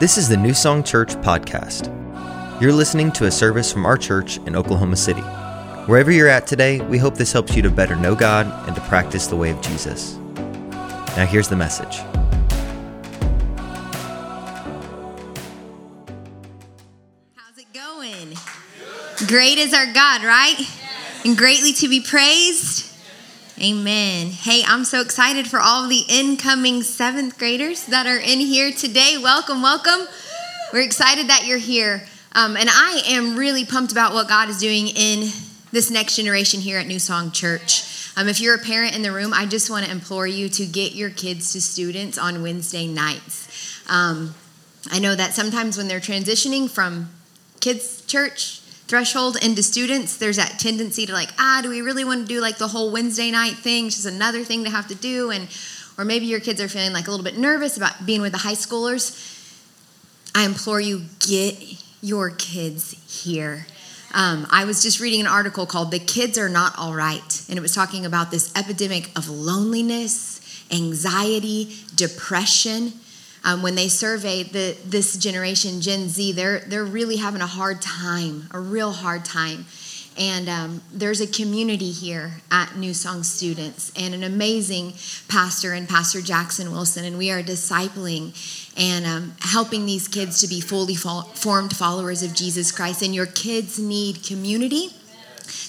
[0.00, 1.90] This is the New Song Church podcast.
[2.62, 5.22] You're listening to a service from our church in Oklahoma City.
[5.86, 8.82] Wherever you're at today, we hope this helps you to better know God and to
[8.82, 10.14] practice the way of Jesus.
[11.16, 11.96] Now, here's the message.
[17.34, 18.36] How's it going?
[19.26, 20.60] Great is our God, right?
[21.24, 22.87] And greatly to be praised.
[23.60, 24.28] Amen.
[24.28, 29.16] Hey, I'm so excited for all the incoming seventh graders that are in here today.
[29.20, 30.06] Welcome, welcome.
[30.72, 32.04] We're excited that you're here.
[32.36, 35.30] Um, and I am really pumped about what God is doing in
[35.72, 38.12] this next generation here at New Song Church.
[38.16, 40.64] Um, if you're a parent in the room, I just want to implore you to
[40.64, 43.82] get your kids to students on Wednesday nights.
[43.88, 44.36] Um,
[44.92, 47.10] I know that sometimes when they're transitioning from
[47.58, 48.57] kids' church
[48.88, 52.40] threshold into students, there's that tendency to like, ah, do we really want to do
[52.40, 53.90] like the whole Wednesday night thing?
[53.90, 55.30] Just another thing to have to do.
[55.30, 55.48] And
[55.98, 58.38] or maybe your kids are feeling like a little bit nervous about being with the
[58.38, 59.34] high schoolers.
[60.34, 61.56] I implore you, get
[62.00, 62.92] your kids
[63.24, 63.66] here.
[64.14, 67.58] Um, I was just reading an article called The Kids Are Not All Right, and
[67.58, 72.92] it was talking about this epidemic of loneliness, anxiety, depression.
[73.44, 77.80] Um, when they surveyed the, this generation, Gen Z, they're, they're really having a hard
[77.80, 79.66] time, a real hard time.
[80.18, 84.94] And um, there's a community here at New Song Students and an amazing
[85.28, 87.04] pastor and Pastor Jackson Wilson.
[87.04, 88.34] And we are discipling
[88.76, 93.02] and um, helping these kids to be fully formed followers of Jesus Christ.
[93.02, 94.88] And your kids need community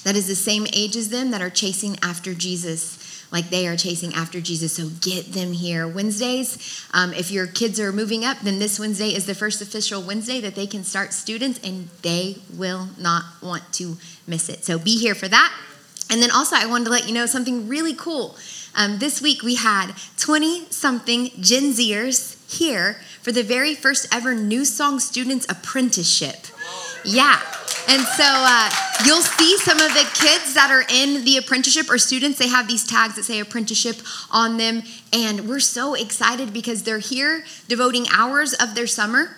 [0.03, 2.98] that is the same age as them that are chasing after Jesus
[3.31, 4.73] like they are chasing after Jesus.
[4.73, 5.87] So get them here.
[5.87, 10.01] Wednesdays, um, if your kids are moving up, then this Wednesday is the first official
[10.01, 14.65] Wednesday that they can start students, and they will not want to miss it.
[14.65, 15.53] So be here for that.
[16.11, 18.35] And then also, I wanted to let you know something really cool.
[18.75, 24.33] Um, this week, we had 20 something Gen Zers here for the very first ever
[24.33, 26.47] New Song Students Apprenticeship.
[27.05, 27.41] Yeah.
[27.89, 28.69] And so uh,
[29.03, 32.67] you'll see some of the kids that are in the apprenticeship or students, they have
[32.67, 33.97] these tags that say apprenticeship
[34.29, 34.83] on them.
[35.11, 39.35] And we're so excited because they're here devoting hours of their summer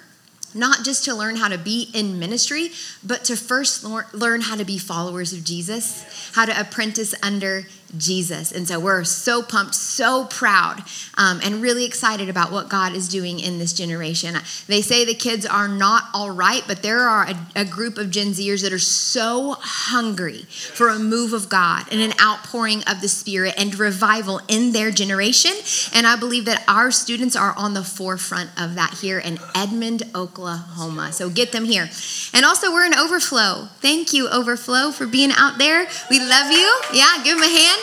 [0.53, 2.71] not just to learn how to be in ministry,
[3.03, 7.65] but to first learn how to be followers of Jesus, how to apprentice under
[7.97, 8.51] Jesus.
[8.51, 10.83] And so we're so pumped, so proud,
[11.17, 14.35] um, and really excited about what God is doing in this generation.
[14.67, 18.11] They say the kids are not all right, but there are a, a group of
[18.11, 23.01] Gen Zers that are so hungry for a move of God and an outpouring of
[23.01, 25.51] the Spirit and revival in their generation.
[25.93, 30.03] And I believe that our students are on the forefront of that here in Edmond,
[30.15, 31.11] Oklahoma.
[31.11, 31.89] So get them here.
[32.33, 33.67] And also, we're in Overflow.
[33.79, 35.87] Thank you, Overflow, for being out there.
[36.09, 36.81] We love you.
[36.93, 37.80] Yeah, give them a hand.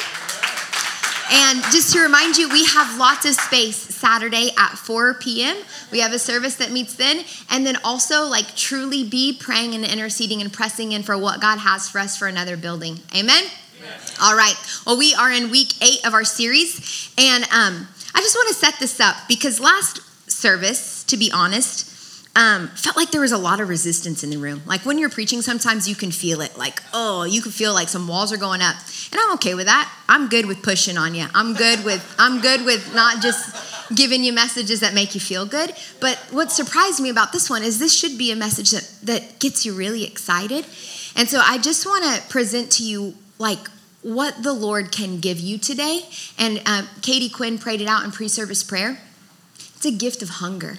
[1.31, 5.57] And just to remind you, we have lots of space Saturday at 4 p.m.
[5.93, 7.25] We have a service that meets then.
[7.51, 11.59] And then also, like, truly be praying and interceding and pressing in for what God
[11.59, 13.01] has for us for another building.
[13.15, 13.45] Amen?
[13.79, 13.99] Amen.
[14.23, 14.55] All right.
[14.87, 17.13] Well, we are in week eight of our series.
[17.19, 20.01] And um, I just want to set this up because last
[20.31, 21.88] service, to be honest,
[22.39, 24.63] um, felt like there was a lot of resistance in the room.
[24.65, 26.57] Like when you're preaching, sometimes you can feel it.
[26.57, 28.77] Like, oh, you can feel like some walls are going up,
[29.11, 29.93] and I'm okay with that.
[30.09, 31.27] I'm good with pushing on you.
[31.35, 35.47] I'm good with I'm good with not just giving you messages that make you feel
[35.47, 35.73] good.
[35.99, 39.41] But what surprised me about this one is this should be a message that that
[39.41, 40.65] gets you really excited.
[41.17, 43.67] And so I just want to present to you like
[44.03, 46.03] what the Lord can give you today.
[46.39, 49.01] And um, Katie Quinn prayed it out in pre-service prayer.
[49.57, 50.77] It's a gift of hunger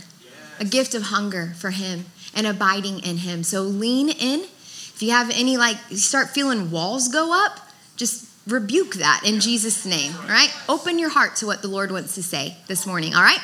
[0.60, 3.44] a gift of hunger for Him and abiding in Him.
[3.44, 4.42] So lean in.
[4.42, 7.60] If you have any, like, you start feeling walls go up,
[7.96, 10.54] just rebuke that in Jesus' name, all right?
[10.68, 13.40] Open your heart to what the Lord wants to say this morning, all right?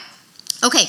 [0.64, 0.86] Okay.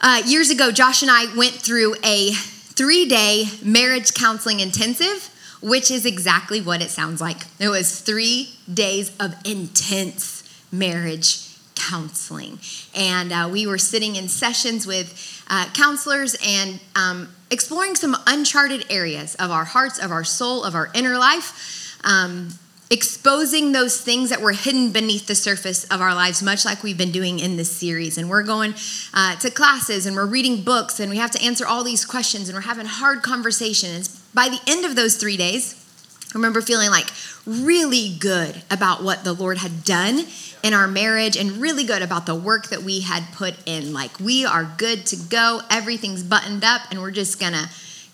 [0.00, 5.90] Uh, years ago, Josh and I went through a three day marriage counseling intensive, which
[5.90, 7.38] is exactly what it sounds like.
[7.58, 11.53] It was three days of intense marriage
[11.88, 12.58] counseling.
[12.94, 18.86] And uh, we were sitting in sessions with uh, counselors and um, exploring some uncharted
[18.90, 21.98] areas of our hearts, of our soul, of our inner life.
[22.04, 22.50] Um,
[22.90, 26.98] exposing those things that were hidden beneath the surface of our lives, much like we've
[26.98, 28.18] been doing in this series.
[28.18, 28.74] And we're going
[29.14, 32.48] uh, to classes and we're reading books and we have to answer all these questions
[32.48, 34.20] and we're having hard conversations.
[34.34, 35.80] By the end of those three days,
[36.34, 37.06] I remember feeling like
[37.46, 40.26] really good about what the Lord had done
[40.64, 43.92] in our marriage and really good about the work that we had put in.
[43.92, 47.68] Like, we are good to go, everything's buttoned up, and we're just gonna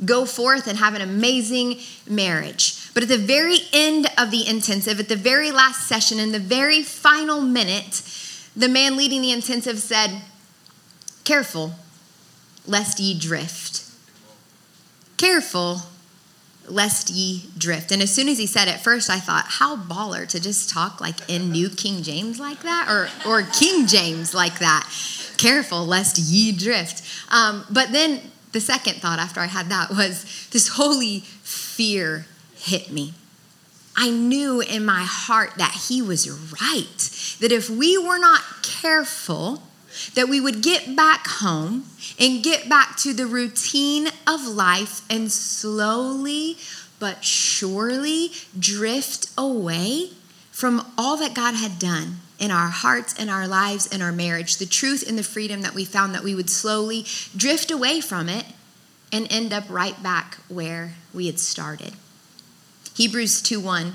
[0.05, 2.93] go forth and have an amazing marriage.
[2.93, 6.41] But at the very end of the intensive, at the very last session, in the
[6.41, 8.03] very final minute,
[8.57, 10.23] the man leading the intensive said,
[11.23, 11.77] Careful,
[12.67, 13.85] lest ye drift.
[15.17, 15.83] Careful,
[16.71, 17.93] lest ye drift.
[17.93, 21.01] And as soon as he said it, first I thought, how baller to just talk
[21.01, 24.89] like in New King James like that, or or King James like that.
[25.37, 27.03] Careful, lest ye drift.
[27.33, 28.21] Um, but then
[28.53, 32.27] the second thought after I had that was this holy fear
[32.57, 33.15] hit me.
[33.97, 39.63] I knew in my heart that he was right, that if we were not careful,
[40.15, 41.85] that we would get back home
[42.21, 46.59] and get back to the routine of life and slowly
[46.99, 50.11] but surely drift away
[50.53, 54.59] from all that God had done in our hearts and our lives and our marriage,
[54.59, 58.29] the truth and the freedom that we found, that we would slowly drift away from
[58.29, 58.45] it
[59.11, 61.95] and end up right back where we had started.
[62.95, 63.95] Hebrews 2 1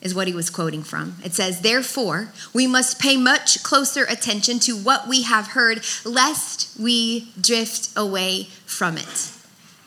[0.00, 1.16] is what he was quoting from.
[1.24, 6.78] It says, Therefore, we must pay much closer attention to what we have heard, lest
[6.78, 9.32] we drift away from it.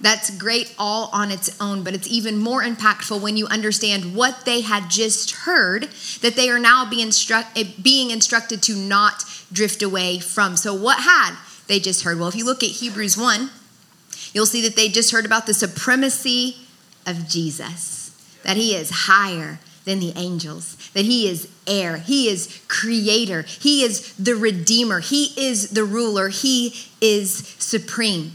[0.02, 4.46] That's great all on its own, but it's even more impactful when you understand what
[4.46, 5.84] they had just heard
[6.22, 9.24] that they are now being, instru- eh, being instructed to not
[9.54, 10.57] drift away from.
[10.57, 11.36] So, what had
[11.68, 12.18] they just heard?
[12.19, 13.52] Well, if you look at Hebrews 1,
[14.34, 16.57] you'll see that they just heard about the supremacy
[17.06, 18.12] of Jesus,
[18.44, 19.60] that he is higher
[19.92, 25.34] than the angels, that he is heir, he is creator, he is the redeemer, he
[25.38, 28.32] is the ruler, he is supreme.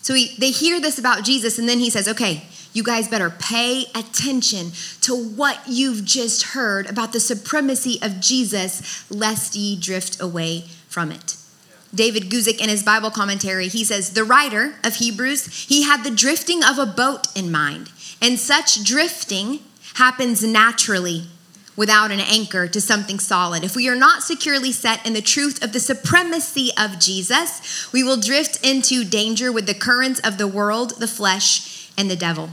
[0.00, 3.28] So he, they hear this about Jesus, and then he says, Okay, you guys better
[3.28, 4.72] pay attention
[5.02, 11.12] to what you've just heard about the supremacy of Jesus, lest ye drift away from
[11.12, 11.36] it.
[11.94, 16.10] David Guzik in his Bible commentary, he says, The writer of Hebrews, he had the
[16.10, 17.90] drifting of a boat in mind.
[18.22, 19.60] And such drifting
[19.96, 21.24] happens naturally
[21.74, 23.64] without an anchor to something solid.
[23.64, 28.02] If we are not securely set in the truth of the supremacy of Jesus, we
[28.02, 32.50] will drift into danger with the currents of the world, the flesh, and the devil.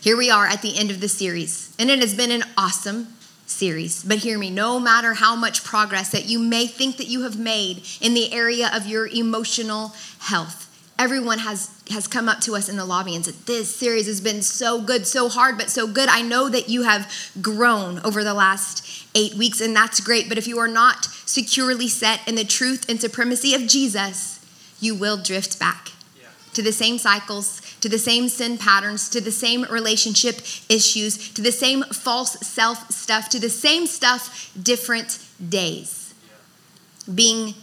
[0.00, 3.08] Here we are at the end of the series, and it has been an awesome
[3.46, 4.02] series.
[4.02, 7.38] But hear me, no matter how much progress that you may think that you have
[7.38, 10.66] made in the area of your emotional health,
[10.98, 14.20] everyone has has come up to us in the lobby and said this series has
[14.20, 18.22] been so good so hard but so good i know that you have grown over
[18.24, 22.34] the last eight weeks and that's great but if you are not securely set in
[22.34, 24.44] the truth and supremacy of jesus
[24.80, 26.28] you will drift back yeah.
[26.52, 30.36] to the same cycles to the same sin patterns to the same relationship
[30.68, 37.14] issues to the same false self stuff to the same stuff different days yeah.
[37.14, 37.54] being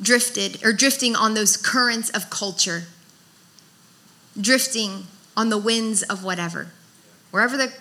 [0.00, 2.84] drifted or drifting on those currents of culture,
[4.40, 6.68] drifting on the winds of whatever.
[7.30, 7.72] Wherever the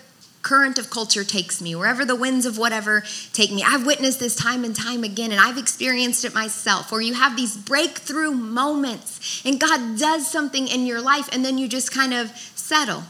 [0.42, 3.64] current of culture takes me, wherever the winds of whatever take me.
[3.66, 7.38] I've witnessed this time and time again, and I've experienced it myself, where you have
[7.38, 12.14] these breakthrough moments, and God does something in your life, and then you just kind
[12.14, 13.04] of settle.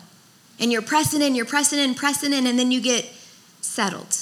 [0.60, 3.06] And you're pressing in, you're pressing in, pressing in, and then you get
[3.62, 4.16] settled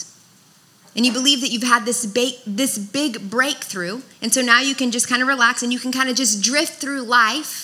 [0.96, 4.76] and you believe that you've had this, ba- this big breakthrough, and so now you
[4.76, 7.61] can just kind of relax and you can kind of just drift through life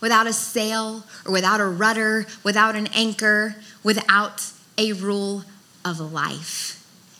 [0.00, 4.46] without a sail or without a rudder, without an anchor, without
[4.76, 5.44] a rule
[5.84, 6.74] of life.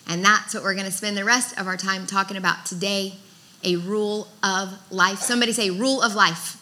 [0.06, 3.14] And that's what we're going to spend the rest of our time talking about today
[3.64, 5.18] a rule of life.
[5.18, 6.56] Somebody say, rule of life.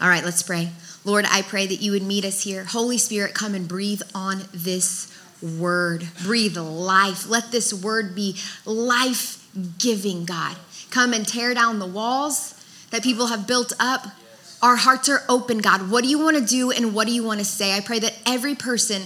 [0.00, 0.70] All right, let's pray.
[1.04, 2.64] Lord, I pray that you would meet us here.
[2.64, 6.08] Holy Spirit, come and breathe on this word.
[6.22, 7.28] Breathe life.
[7.28, 9.46] Let this word be life
[9.78, 10.56] giving, God.
[10.90, 12.54] Come and tear down the walls
[12.90, 14.06] that people have built up.
[14.64, 15.90] Our hearts are open, God.
[15.90, 17.76] What do you want to do and what do you want to say?
[17.76, 19.02] I pray that every person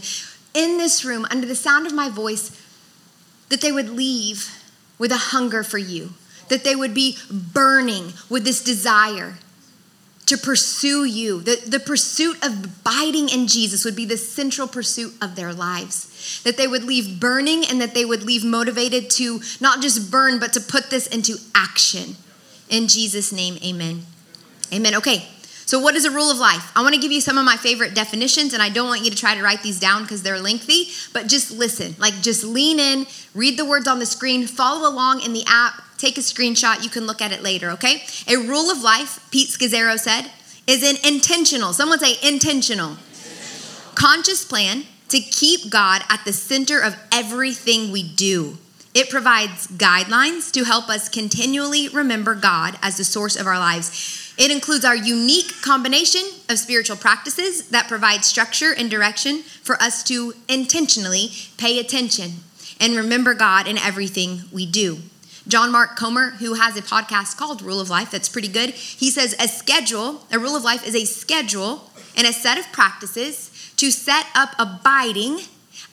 [0.54, 2.56] in this room, under the sound of my voice,
[3.48, 4.56] that they would leave
[4.98, 6.10] with a hunger for you,
[6.48, 9.34] that they would be burning with this desire
[10.26, 11.40] to pursue you.
[11.40, 16.40] The, the pursuit of abiding in Jesus would be the central pursuit of their lives.
[16.44, 20.38] That they would leave burning and that they would leave motivated to not just burn,
[20.38, 22.14] but to put this into action.
[22.68, 24.04] In Jesus' name, amen.
[24.72, 24.94] Amen.
[24.94, 25.26] Okay,
[25.68, 26.72] so what is a rule of life?
[26.74, 29.10] I want to give you some of my favorite definitions, and I don't want you
[29.10, 31.94] to try to write these down because they're lengthy, but just listen.
[31.98, 35.82] Like, just lean in, read the words on the screen, follow along in the app
[35.98, 36.82] Take a screenshot.
[36.84, 38.04] You can look at it later, okay?
[38.28, 40.30] A rule of life, Pete Scazzero said,
[40.66, 46.80] is an intentional, someone say intentional, intentional, conscious plan to keep God at the center
[46.80, 48.58] of everything we do.
[48.94, 54.27] It provides guidelines to help us continually remember God as the source of our lives.
[54.38, 60.04] It includes our unique combination of spiritual practices that provide structure and direction for us
[60.04, 62.34] to intentionally pay attention
[62.80, 64.98] and remember God in everything we do.
[65.48, 69.10] John Mark Comer, who has a podcast called Rule of Life that's pretty good, he
[69.10, 73.72] says a schedule, a rule of life is a schedule and a set of practices
[73.76, 75.40] to set up abiding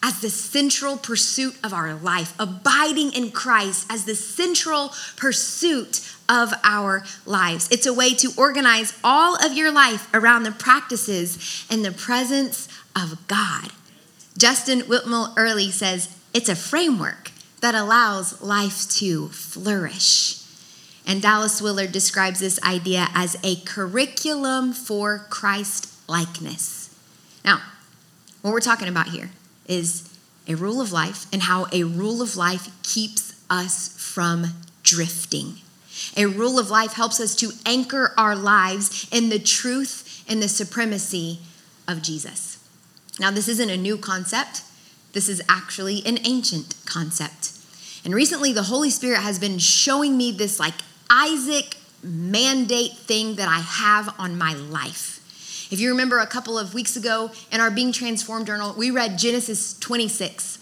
[0.06, 6.54] as the central pursuit of our life, abiding in Christ as the central pursuit of
[6.64, 7.68] our lives.
[7.72, 12.68] It's a way to organize all of your life around the practices and the presence
[12.96, 13.72] of God.
[14.38, 17.32] Justin Whitmel Earley says it's a framework
[17.62, 20.40] that allows life to flourish.
[21.08, 26.96] And Dallas Willard describes this idea as a curriculum for Christ likeness.
[27.44, 27.64] Now,
[28.44, 29.32] what we're talking about here
[29.68, 30.10] is
[30.48, 34.48] a rule of life and how a rule of life keeps us from
[34.84, 35.56] drifting.
[36.18, 40.48] A rule of life helps us to anchor our lives in the truth and the
[40.48, 41.40] supremacy
[41.88, 42.58] of Jesus.
[43.20, 44.64] Now, this isn't a new concept,
[45.14, 47.52] this is actually an ancient concept.
[48.04, 50.74] And recently, the Holy Spirit has been showing me this like
[51.10, 55.15] Isaac mandate thing that I have on my life.
[55.76, 59.18] If you remember a couple of weeks ago in our Being Transformed journal, we read
[59.18, 60.60] Genesis 26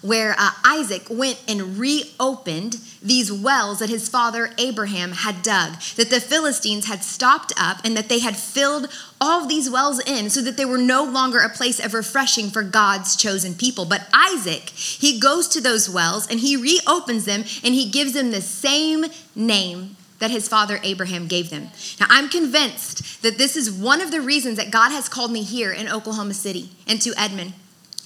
[0.00, 6.10] where uh, Isaac went and reopened these wells that his father Abraham had dug, that
[6.10, 8.86] the Philistines had stopped up and that they had filled
[9.20, 12.48] all of these wells in so that they were no longer a place of refreshing
[12.48, 13.86] for God's chosen people.
[13.86, 18.30] But Isaac, he goes to those wells and he reopens them and he gives them
[18.30, 21.68] the same name that his father Abraham gave them.
[22.00, 25.42] Now, I'm convinced that this is one of the reasons that God has called me
[25.42, 27.52] here in Oklahoma City and to Edmond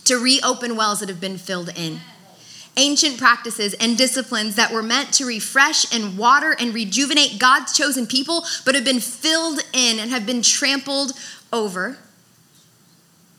[0.04, 2.00] to reopen wells that have been filled in.
[2.76, 8.06] Ancient practices and disciplines that were meant to refresh and water and rejuvenate God's chosen
[8.06, 11.12] people, but have been filled in and have been trampled
[11.52, 11.98] over.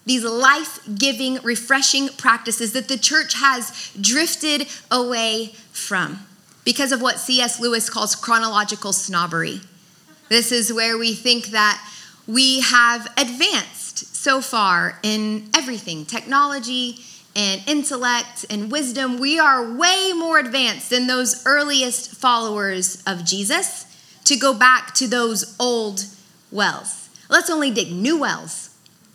[0.06, 6.20] These life giving, refreshing practices that the church has drifted away from
[6.64, 7.60] because of what C.S.
[7.60, 9.62] Lewis calls chronological snobbery.
[10.30, 11.86] This is where we think that
[12.28, 17.00] we have advanced so far in everything technology
[17.36, 19.20] and intellect and wisdom.
[19.20, 23.86] We are way more advanced than those earliest followers of Jesus
[24.26, 26.06] to go back to those old
[26.52, 27.10] wells.
[27.30, 28.70] Let's only dig new wells.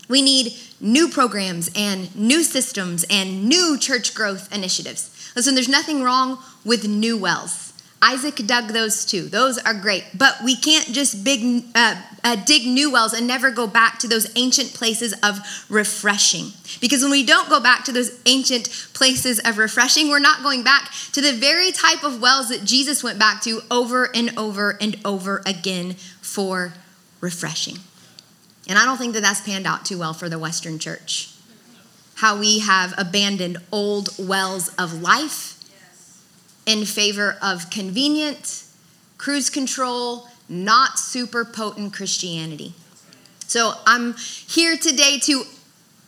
[0.08, 5.14] We need new programs and new systems and new church growth initiatives.
[5.38, 7.72] Listen, there's nothing wrong with new wells.
[8.02, 9.28] Isaac dug those too.
[9.28, 10.02] Those are great.
[10.12, 14.08] But we can't just big, uh, uh, dig new wells and never go back to
[14.08, 16.46] those ancient places of refreshing.
[16.80, 20.64] Because when we don't go back to those ancient places of refreshing, we're not going
[20.64, 24.76] back to the very type of wells that Jesus went back to over and over
[24.80, 26.74] and over again for
[27.20, 27.76] refreshing.
[28.68, 31.32] And I don't think that that's panned out too well for the Western church.
[32.18, 35.54] How we have abandoned old wells of life
[36.66, 38.64] in favor of convenient,
[39.18, 42.74] cruise control, not super potent Christianity.
[43.46, 45.44] So I'm here today to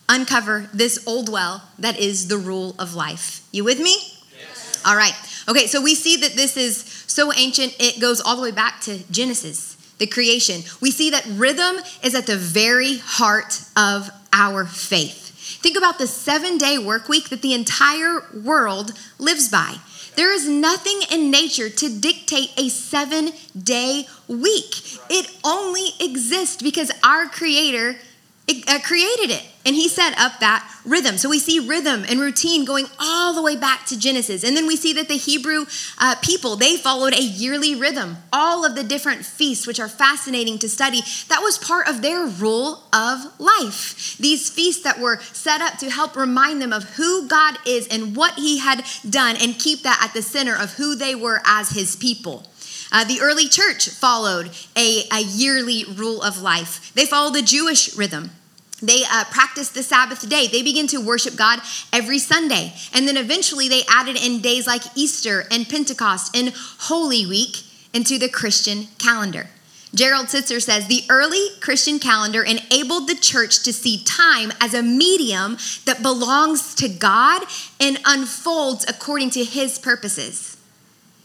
[0.09, 3.47] uncover this old well that is the rule of life.
[3.52, 3.97] You with me?
[4.37, 4.83] Yes.
[4.85, 5.14] All right.
[5.49, 8.81] Okay, so we see that this is so ancient, it goes all the way back
[8.81, 10.62] to Genesis, the creation.
[10.81, 15.20] We see that rhythm is at the very heart of our faith.
[15.61, 19.76] Think about the seven day work week that the entire world lives by.
[20.17, 24.75] There is nothing in nature to dictate a seven day week.
[25.09, 27.97] It only exists because our Creator
[28.66, 31.19] uh, created it and he set up that rhythm.
[31.19, 34.42] So we see rhythm and routine going all the way back to Genesis.
[34.42, 35.66] And then we see that the Hebrew
[35.99, 38.16] uh, people, they followed a yearly rhythm.
[38.33, 42.26] All of the different feasts, which are fascinating to study, that was part of their
[42.26, 44.16] rule of life.
[44.16, 48.16] These feasts that were set up to help remind them of who God is and
[48.16, 51.71] what he had done and keep that at the center of who they were as
[51.71, 52.47] his people.
[52.92, 56.92] Uh, the early church followed a, a yearly rule of life.
[56.95, 58.30] They followed the Jewish rhythm.
[58.83, 60.47] They uh, practiced the Sabbath day.
[60.47, 61.61] They begin to worship God
[61.93, 62.73] every Sunday.
[62.93, 67.59] And then eventually they added in days like Easter and Pentecost and Holy Week
[67.93, 69.49] into the Christian calendar.
[69.95, 74.83] Gerald Sittser says the early Christian calendar enabled the church to see time as a
[74.83, 77.43] medium that belongs to God
[77.81, 80.57] and unfolds according to his purposes.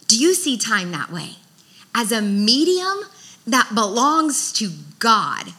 [0.08, 1.36] Do you see time that way?
[1.94, 3.04] As a medium
[3.46, 5.54] that belongs to God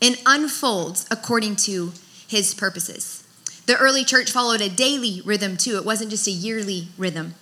[0.00, 1.92] and unfolds according to
[2.26, 3.24] his purposes.
[3.66, 5.76] The early church followed a daily rhythm too.
[5.76, 7.34] It wasn't just a yearly rhythm.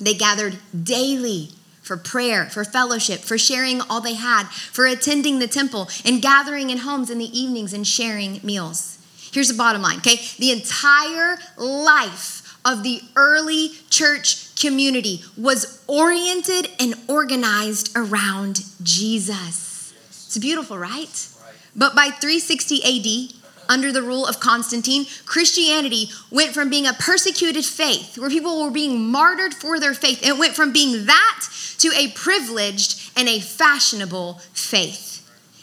[0.00, 1.50] They gathered daily
[1.82, 6.70] for prayer, for fellowship, for sharing all they had, for attending the temple, and gathering
[6.70, 8.98] in homes in the evenings and sharing meals.
[9.32, 10.20] Here's the bottom line, okay?
[10.38, 19.92] The entire life of the early church community was oriented and organized around Jesus.
[20.08, 21.28] It's beautiful, right?
[21.76, 23.34] But by 360 AD,
[23.68, 28.70] under the rule of Constantine, Christianity went from being a persecuted faith, where people were
[28.70, 31.46] being martyred for their faith, it went from being that
[31.78, 35.10] to a privileged and a fashionable faith.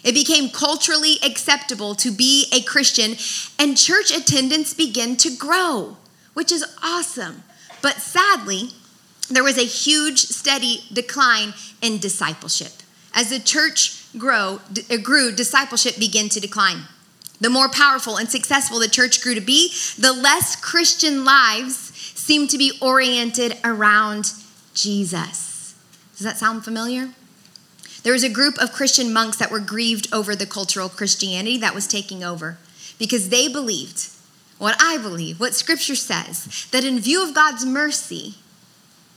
[0.03, 3.15] It became culturally acceptable to be a Christian,
[3.60, 5.98] and church attendance began to grow,
[6.34, 7.44] which is awesome.
[7.82, 8.72] But sadly,
[9.30, 12.72] there was a huge, steady decline in discipleship.
[13.13, 16.84] As the church grow, uh, grew, discipleship began to decline.
[17.39, 22.50] The more powerful and successful the church grew to be, the less Christian lives seemed
[22.51, 24.34] to be oriented around
[24.74, 25.75] Jesus.
[26.15, 27.10] Does that sound familiar?
[28.03, 31.75] There was a group of Christian monks that were grieved over the cultural Christianity that
[31.75, 32.58] was taking over
[33.00, 34.10] because they believed
[34.58, 38.36] what I believe, what scripture says, that in view of God's mercy,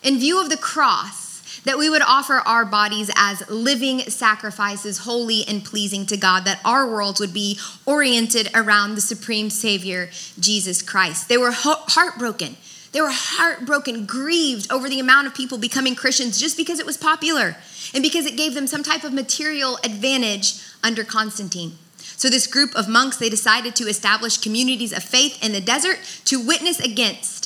[0.02, 1.23] in view of the cross,
[1.64, 6.60] that we would offer our bodies as living sacrifices, holy and pleasing to God, that
[6.64, 11.28] our worlds would be oriented around the supreme Savior, Jesus Christ.
[11.28, 12.56] They were heartbroken.
[12.92, 16.96] They were heartbroken, grieved over the amount of people becoming Christians just because it was
[16.96, 17.56] popular
[17.92, 21.76] and because it gave them some type of material advantage under Constantine.
[22.16, 25.98] So this group of monks they decided to establish communities of faith in the desert
[26.26, 27.43] to witness against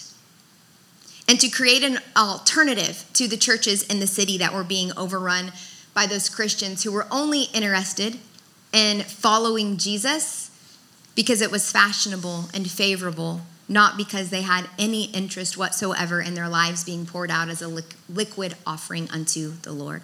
[1.28, 5.52] and to create an alternative to the churches in the city that were being overrun
[5.94, 8.18] by those Christians who were only interested
[8.72, 10.50] in following Jesus
[11.14, 16.48] because it was fashionable and favorable, not because they had any interest whatsoever in their
[16.48, 17.68] lives being poured out as a
[18.08, 20.02] liquid offering unto the Lord.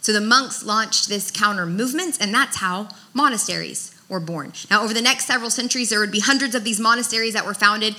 [0.00, 4.52] So the monks launched this counter movement, and that's how monasteries were born.
[4.70, 7.54] Now, over the next several centuries, there would be hundreds of these monasteries that were
[7.54, 7.96] founded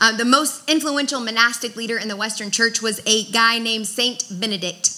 [0.00, 4.24] uh, the most influential monastic leader in the Western church was a guy named Saint
[4.30, 4.96] Benedict.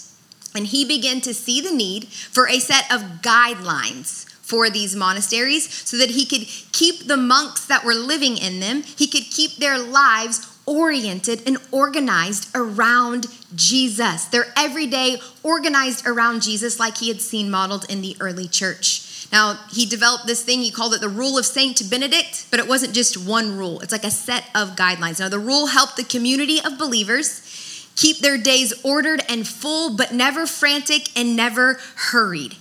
[0.54, 5.72] And he began to see the need for a set of guidelines for these monasteries
[5.88, 9.56] so that he could keep the monks that were living in them, he could keep
[9.56, 14.26] their lives oriented and organized around Jesus.
[14.26, 19.01] Their everyday organized around Jesus, like he had seen modeled in the early church.
[19.32, 22.68] Now, he developed this thing, he called it the rule of Saint Benedict, but it
[22.68, 25.20] wasn't just one rule, it's like a set of guidelines.
[25.20, 30.12] Now, the rule helped the community of believers keep their days ordered and full, but
[30.12, 32.56] never frantic and never hurried.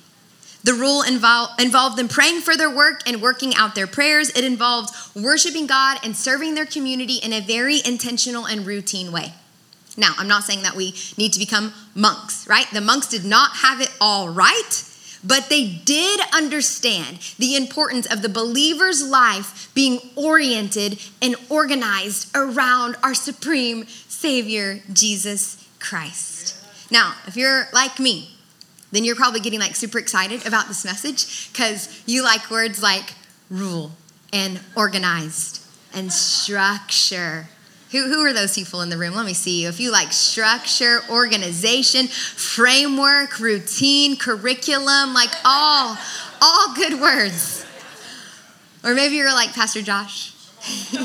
[0.63, 4.29] The rule involved, involved them praying for their work and working out their prayers.
[4.29, 9.33] It involved worshiping God and serving their community in a very intentional and routine way.
[9.97, 12.67] Now, I'm not saying that we need to become monks, right?
[12.71, 14.83] The monks did not have it all right,
[15.23, 22.95] but they did understand the importance of the believer's life being oriented and organized around
[23.03, 26.57] our supreme Savior, Jesus Christ.
[26.91, 28.35] Now, if you're like me,
[28.91, 33.13] then you're probably getting like super excited about this message because you like words like
[33.49, 33.91] rule
[34.33, 37.47] and organized and structure
[37.91, 39.13] who, who are those people in the room?
[39.13, 39.69] Let me see you.
[39.69, 45.97] If you like structure, organization, framework, routine, curriculum, like all,
[46.41, 47.65] all good words.
[48.83, 50.33] Or maybe you're like Pastor Josh.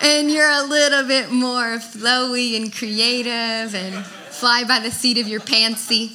[0.00, 5.28] and you're a little bit more flowy and creative and fly by the seat of
[5.28, 6.12] your pantsy.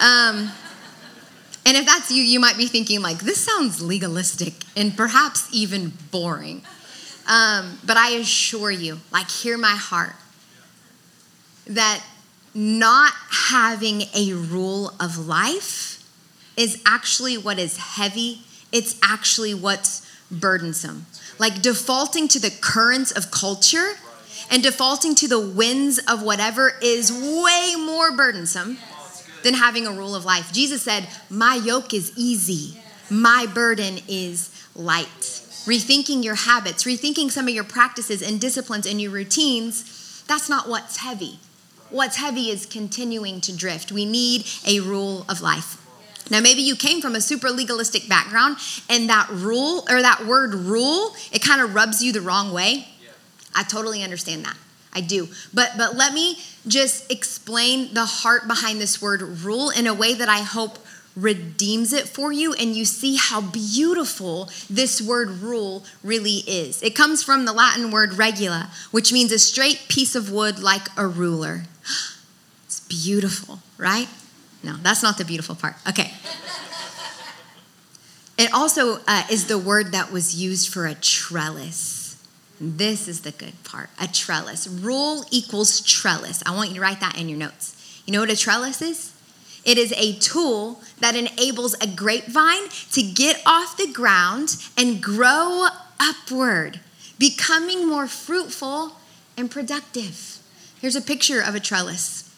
[0.00, 0.50] Um,
[1.64, 5.92] and if that's you, you might be thinking, like, this sounds legalistic and perhaps even
[6.10, 6.62] boring.
[7.30, 10.16] Um, but I assure you, like, hear my heart,
[11.68, 12.04] that
[12.52, 16.04] not having a rule of life
[16.56, 18.42] is actually what is heavy.
[18.72, 21.06] It's actually what's burdensome.
[21.38, 23.92] Like defaulting to the currents of culture
[24.50, 28.78] and defaulting to the winds of whatever is way more burdensome
[29.44, 30.52] than having a rule of life.
[30.52, 37.48] Jesus said, My yoke is easy, my burden is light rethinking your habits, rethinking some
[37.48, 41.38] of your practices and disciplines and your routines, that's not what's heavy.
[41.90, 43.90] What's heavy is continuing to drift.
[43.90, 45.76] We need a rule of life.
[46.30, 50.54] Now, maybe you came from a super legalistic background, and that rule or that word
[50.54, 52.86] rule, it kind of rubs you the wrong way.
[53.54, 54.56] I totally understand that.
[54.92, 55.28] I do.
[55.52, 60.14] But but let me just explain the heart behind this word rule in a way
[60.14, 60.78] that I hope
[61.16, 66.82] redeems it for you, and you see how beautiful this word rule really is.
[66.82, 70.88] It comes from the Latin word regula, which means a straight piece of wood like
[70.96, 71.64] a ruler.
[72.66, 74.06] It's beautiful, right?
[74.62, 75.74] No, that's not the beautiful part.
[75.88, 76.12] Okay.
[78.38, 82.24] It also uh, is the word that was used for a trellis.
[82.60, 84.66] This is the good part a trellis.
[84.66, 86.42] Rule equals trellis.
[86.46, 88.02] I want you to write that in your notes.
[88.06, 89.12] You know what a trellis is?
[89.64, 95.68] It is a tool that enables a grapevine to get off the ground and grow
[95.98, 96.80] upward,
[97.18, 98.96] becoming more fruitful
[99.36, 100.38] and productive.
[100.80, 102.34] Here's a picture of a trellis.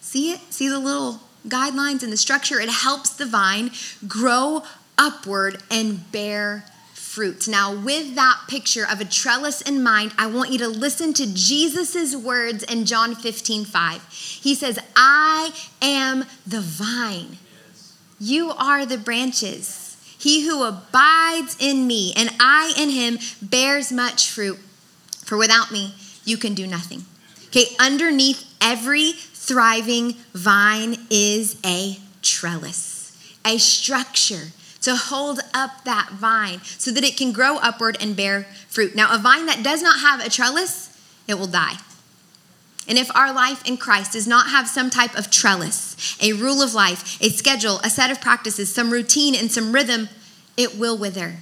[0.00, 0.40] See it?
[0.50, 2.58] See the little guidelines and the structure?
[2.58, 3.70] It helps the vine
[4.08, 4.62] grow
[4.96, 6.64] upward and bear
[7.10, 7.48] fruit.
[7.48, 11.34] Now, with that picture of a trellis in mind, I want you to listen to
[11.34, 14.08] Jesus' words in John 15, 5.
[14.12, 15.50] He says, I
[15.82, 17.38] am the vine.
[18.20, 19.96] You are the branches.
[20.20, 24.58] He who abides in me and I in him bears much fruit.
[25.24, 27.06] For without me, you can do nothing.
[27.48, 36.60] Okay, underneath every thriving vine is a trellis, a structure to hold up that vine
[36.78, 38.94] so that it can grow upward and bear fruit.
[38.94, 40.96] Now, a vine that does not have a trellis,
[41.28, 41.74] it will die.
[42.88, 46.62] And if our life in Christ does not have some type of trellis, a rule
[46.62, 50.08] of life, a schedule, a set of practices, some routine, and some rhythm,
[50.56, 51.36] it will wither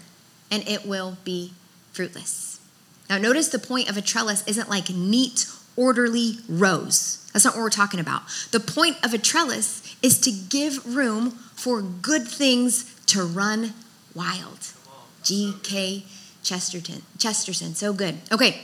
[0.50, 1.52] and it will be
[1.92, 2.60] fruitless.
[3.08, 5.46] Now, notice the point of a trellis isn't like neat,
[5.76, 7.28] orderly rows.
[7.32, 8.22] That's not what we're talking about.
[8.50, 13.74] The point of a trellis is to give room for good things to run
[14.14, 14.72] wild.
[15.22, 16.04] G.K.
[16.42, 17.02] Chesterton.
[17.18, 18.16] Chesterton, so good.
[18.32, 18.62] Okay,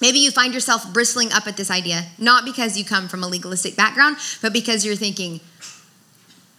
[0.00, 3.26] maybe you find yourself bristling up at this idea, not because you come from a
[3.26, 5.40] legalistic background, but because you're thinking,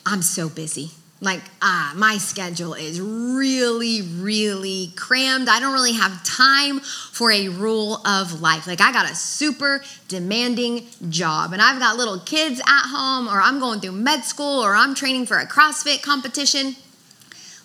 [0.05, 0.91] I'm so busy.
[1.21, 5.47] Like, ah, my schedule is really, really crammed.
[5.47, 8.67] I don't really have time for a rule of life.
[8.67, 13.41] Like, I got a super demanding job, and I've got little kids at home, or
[13.41, 16.75] I'm going through med school, or I'm training for a CrossFit competition.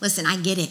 [0.00, 0.70] Listen, I get it.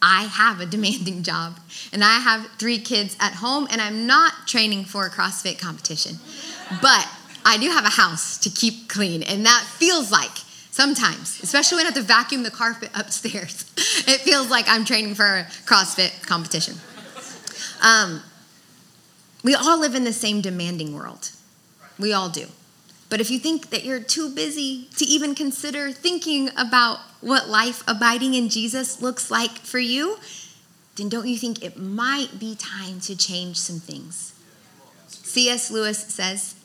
[0.00, 1.58] I have a demanding job
[1.92, 6.18] and I have three kids at home and I'm not training for a CrossFit competition.
[6.82, 7.08] But
[7.44, 10.36] I do have a house to keep clean and that feels like
[10.70, 13.64] sometimes, especially when I have to vacuum the carpet upstairs,
[14.06, 16.74] it feels like I'm training for a CrossFit competition.
[17.82, 18.22] Um,
[19.42, 21.30] we all live in the same demanding world.
[21.98, 22.46] We all do.
[23.14, 27.84] But if you think that you're too busy to even consider thinking about what life
[27.86, 30.18] abiding in Jesus looks like for you,
[30.96, 34.34] then don't you think it might be time to change some things?
[35.06, 35.70] C.S.
[35.70, 36.56] Lewis says,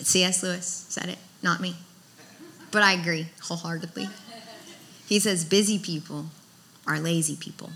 [0.00, 0.42] C.S.
[0.42, 1.76] Lewis said it, not me.
[2.72, 4.08] But I agree wholeheartedly.
[5.06, 6.26] He says, busy people
[6.88, 7.70] are lazy people.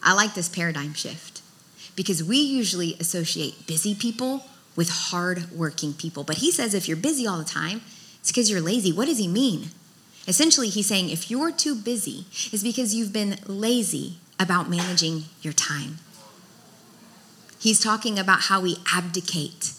[0.00, 1.42] I like this paradigm shift
[1.96, 4.44] because we usually associate busy people
[4.76, 6.24] with hard-working people.
[6.24, 7.82] But he says if you're busy all the time,
[8.20, 8.92] it's because you're lazy.
[8.92, 9.68] What does he mean?
[10.26, 15.52] Essentially, he's saying if you're too busy, it's because you've been lazy about managing your
[15.52, 15.98] time.
[17.58, 19.72] He's talking about how we abdicate.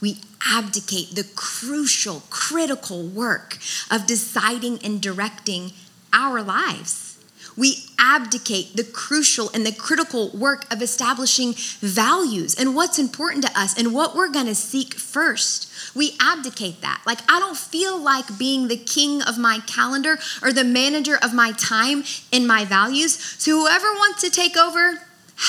[0.00, 3.58] We abdicate the crucial, critical work
[3.90, 5.72] of deciding and directing
[6.12, 7.09] our lives
[7.60, 13.50] we abdicate the crucial and the critical work of establishing values and what's important to
[13.54, 15.70] us and what we're going to seek first.
[15.94, 17.02] We abdicate that.
[17.04, 21.34] Like, I don't feel like being the king of my calendar or the manager of
[21.34, 23.18] my time and my values.
[23.38, 25.00] So, whoever wants to take over,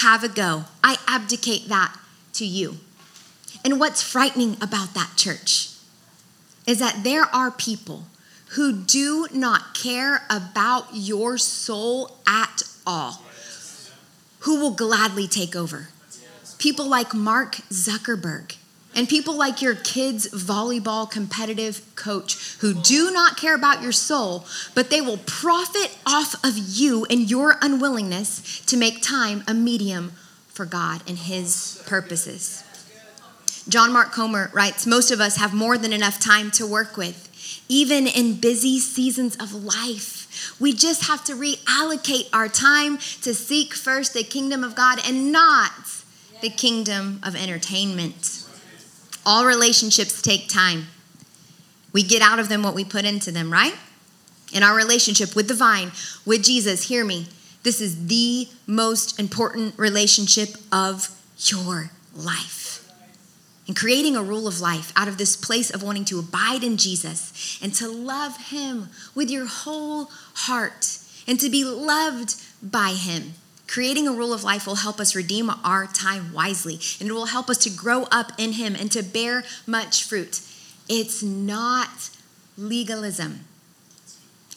[0.02, 0.66] have a go.
[0.84, 1.98] I abdicate that
[2.34, 2.76] to you.
[3.64, 5.70] And what's frightening about that church
[6.68, 8.04] is that there are people
[8.52, 13.22] who do not care about your soul at all,
[14.40, 15.88] who will gladly take over.
[16.58, 18.56] People like Mark Zuckerberg
[18.94, 24.46] and people like your kid's volleyball competitive coach who do not care about your soul,
[24.76, 30.12] but they will profit off of you and your unwillingness to make time a medium
[30.50, 32.66] for God and His purposes.
[33.70, 37.31] John Mark Comer writes Most of us have more than enough time to work with
[37.68, 40.58] even in busy seasons of life.
[40.60, 45.32] We just have to reallocate our time to seek first the kingdom of God and
[45.32, 45.72] not
[46.42, 48.46] the kingdom of entertainment.
[49.26, 50.88] All relationships take time.
[51.94, 53.76] We get out of them what we put into them, right?
[54.54, 55.92] In our relationship with the vine,
[56.26, 57.28] with Jesus, hear me.
[57.64, 62.61] This is the most important relationship of your life
[63.72, 66.76] and creating a rule of life out of this place of wanting to abide in
[66.76, 73.36] Jesus and to love Him with your whole heart and to be loved by Him.
[73.68, 77.28] Creating a rule of life will help us redeem our time wisely and it will
[77.28, 80.42] help us to grow up in Him and to bear much fruit.
[80.90, 82.10] It's not
[82.58, 83.46] legalism,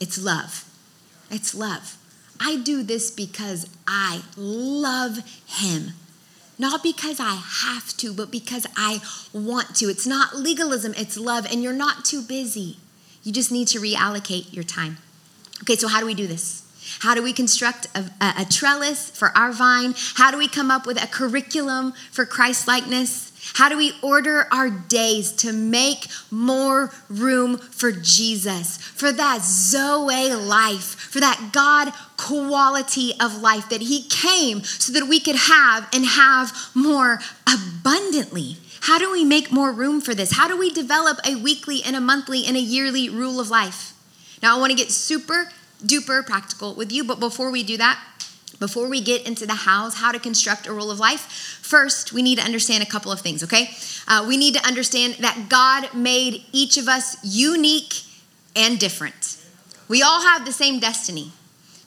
[0.00, 0.68] it's love.
[1.30, 1.96] It's love.
[2.40, 5.92] I do this because I love Him.
[6.58, 9.00] Not because I have to, but because I
[9.32, 9.86] want to.
[9.86, 12.78] It's not legalism, it's love, and you're not too busy.
[13.22, 14.98] You just need to reallocate your time.
[15.62, 16.62] Okay, so how do we do this?
[17.00, 19.94] How do we construct a, a, a trellis for our vine?
[20.14, 23.32] How do we come up with a curriculum for Christ likeness?
[23.52, 30.34] How do we order our days to make more room for Jesus, for that Zoe
[30.34, 35.88] life, for that God quality of life that He came so that we could have
[35.92, 38.56] and have more abundantly?
[38.80, 40.32] How do we make more room for this?
[40.32, 43.92] How do we develop a weekly and a monthly and a yearly rule of life?
[44.42, 45.50] Now, I want to get super
[45.82, 47.98] duper practical with you, but before we do that,
[48.64, 51.20] before we get into the hows, how to construct a rule of life,
[51.60, 53.68] first we need to understand a couple of things, okay?
[54.08, 57.92] Uh, we need to understand that God made each of us unique
[58.56, 59.36] and different.
[59.86, 61.32] We all have the same destiny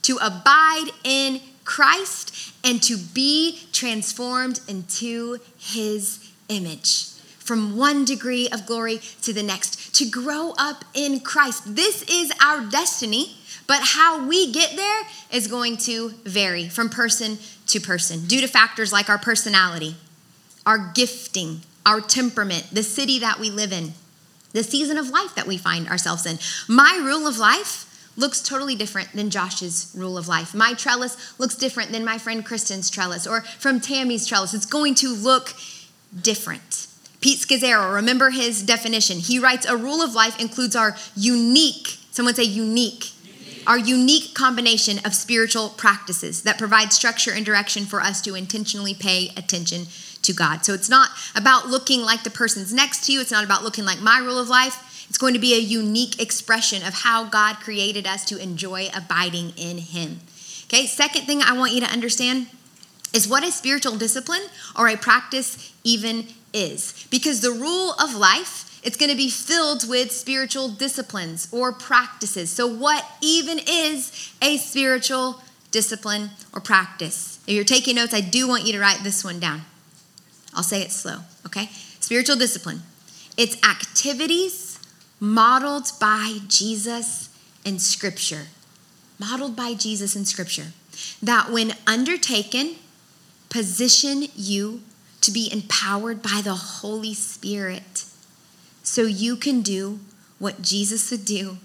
[0.04, 7.08] to abide in Christ and to be transformed into his image
[7.40, 11.76] from one degree of glory to the next, to grow up in Christ.
[11.76, 13.37] This is our destiny,
[13.68, 18.48] but how we get there is going to vary from person to person due to
[18.48, 19.96] factors like our personality,
[20.66, 23.94] our gifting, our temperament, the city that we live in,
[24.54, 26.38] the season of life that we find ourselves in.
[26.68, 27.84] My rule of life
[28.16, 30.56] looks totally different than Josh's rule of life.
[30.56, 34.54] My trellis looks different than my friend Kristen's trellis or from Tammy's trellis.
[34.54, 35.54] It's going to look
[36.20, 36.88] different.
[37.22, 39.18] Pete Scazzero, remember his definition.
[39.18, 43.12] He writes a rule of life includes our unique, someone say unique,
[43.68, 48.94] our unique combination of spiritual practices that provide structure and direction for us to intentionally
[48.94, 49.86] pay attention
[50.24, 50.66] to God.
[50.66, 53.86] So it's not about looking like the person's next to you, it's not about looking
[53.86, 55.06] like my rule of life.
[55.10, 59.54] It's going to be a unique expression of how God created us to enjoy abiding
[59.56, 60.20] in Him.
[60.66, 62.48] Okay, second thing I want you to understand
[63.14, 64.44] is what a spiritual discipline
[64.78, 67.08] or a practice even is.
[67.10, 72.50] Because the rule of life, it's going to be filled with spiritual disciplines or practices.
[72.50, 77.44] So, what even is a spiritual discipline or practice?
[77.46, 79.64] If you're taking notes, I do want you to write this one down.
[80.54, 81.68] I'll say it slow, okay?
[82.00, 82.84] Spiritual discipline.
[83.36, 84.80] It's activities
[85.20, 87.28] modeled by Jesus
[87.66, 88.46] in Scripture.
[89.20, 90.68] Modeled by Jesus in Scripture.
[91.22, 92.76] That when undertaken,
[93.50, 94.84] position you
[95.20, 98.06] to be empowered by the Holy Spirit
[98.88, 100.00] so you can do
[100.40, 101.58] what Jesus would do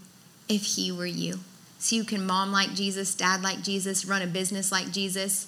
[0.49, 1.39] if he were you.
[1.79, 5.47] So you can mom like Jesus, dad like Jesus, run a business like Jesus,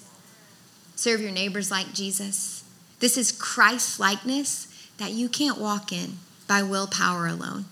[0.95, 2.63] serve your neighbors like Jesus.
[3.01, 7.65] This is Christ likeness that you can't walk in by willpower alone.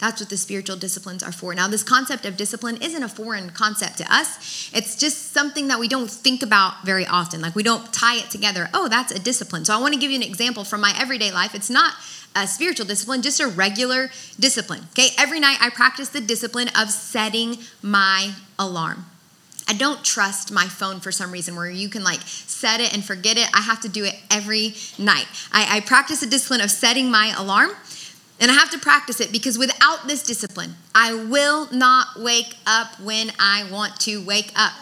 [0.00, 1.54] That's what the spiritual disciplines are for.
[1.54, 4.70] Now, this concept of discipline isn't a foreign concept to us.
[4.74, 7.42] It's just something that we don't think about very often.
[7.42, 8.70] Like we don't tie it together.
[8.72, 9.66] Oh, that's a discipline.
[9.66, 11.54] So I want to give you an example from my everyday life.
[11.54, 11.92] It's not
[12.34, 14.84] a spiritual discipline, just a regular discipline.
[14.92, 19.04] Okay, every night I practice the discipline of setting my alarm.
[19.68, 23.04] I don't trust my phone for some reason where you can like set it and
[23.04, 23.48] forget it.
[23.54, 25.26] I have to do it every night.
[25.52, 27.70] I, I practice the discipline of setting my alarm
[28.40, 32.98] and I have to practice it because without this discipline, I will not wake up
[32.98, 34.72] when I want to wake up.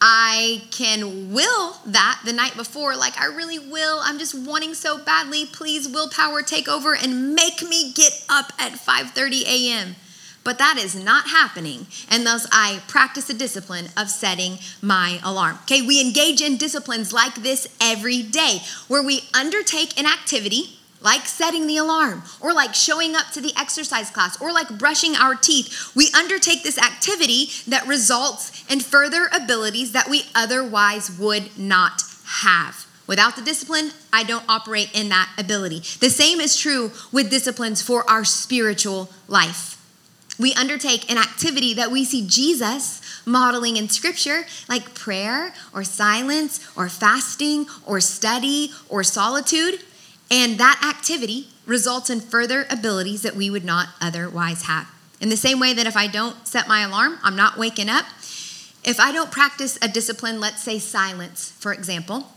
[0.00, 3.98] I can will that the night before, like I really will.
[4.00, 5.44] I'm just wanting so badly.
[5.44, 9.96] Please, willpower, take over and make me get up at 5:30 a.m.
[10.44, 15.58] But that is not happening unless I practice the discipline of setting my alarm.
[15.62, 21.26] Okay, we engage in disciplines like this every day where we undertake an activity like
[21.26, 25.34] setting the alarm, or like showing up to the exercise class, or like brushing our
[25.34, 25.92] teeth.
[25.94, 32.86] We undertake this activity that results in further abilities that we otherwise would not have.
[33.06, 35.78] Without the discipline, I don't operate in that ability.
[36.00, 39.76] The same is true with disciplines for our spiritual life.
[40.38, 46.60] We undertake an activity that we see Jesus modeling in scripture, like prayer or silence
[46.76, 49.80] or fasting or study or solitude.
[50.30, 54.88] And that activity results in further abilities that we would not otherwise have.
[55.20, 58.06] In the same way that if I don't set my alarm, I'm not waking up.
[58.84, 62.28] If I don't practice a discipline, let's say silence, for example,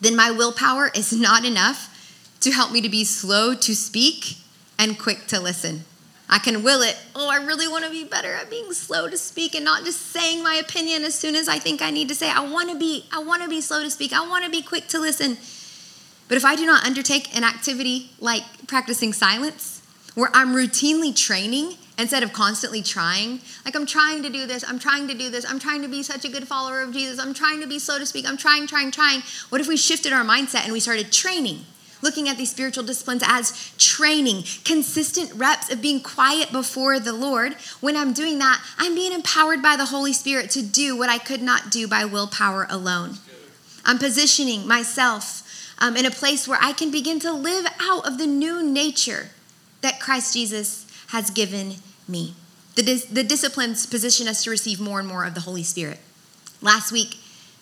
[0.00, 1.90] then my willpower is not enough
[2.40, 4.36] to help me to be slow to speak
[4.78, 5.84] and quick to listen.
[6.28, 6.96] I can will it.
[7.14, 10.00] Oh, I really want to be better at being slow to speak and not just
[10.00, 12.30] saying my opinion as soon as I think I need to say.
[12.30, 14.12] I want to be I want to be slow to speak.
[14.12, 15.36] I want to be quick to listen.
[16.28, 19.82] But if I do not undertake an activity like practicing silence,
[20.14, 23.40] where I'm routinely training instead of constantly trying.
[23.64, 26.02] Like, I'm trying to do this, I'm trying to do this, I'm trying to be
[26.02, 28.66] such a good follower of Jesus, I'm trying to be slow to speak, I'm trying,
[28.66, 29.22] trying, trying.
[29.48, 31.60] What if we shifted our mindset and we started training?
[32.02, 37.54] Looking at these spiritual disciplines as training, consistent reps of being quiet before the Lord.
[37.80, 41.16] When I'm doing that, I'm being empowered by the Holy Spirit to do what I
[41.16, 43.14] could not do by willpower alone.
[43.86, 45.43] I'm positioning myself
[45.78, 49.30] um, in a place where I can begin to live out of the new nature
[49.80, 51.76] that Christ Jesus has given
[52.08, 52.34] me.
[52.74, 55.98] The, dis- the disciplines position us to receive more and more of the Holy Spirit.
[56.60, 57.18] Last week,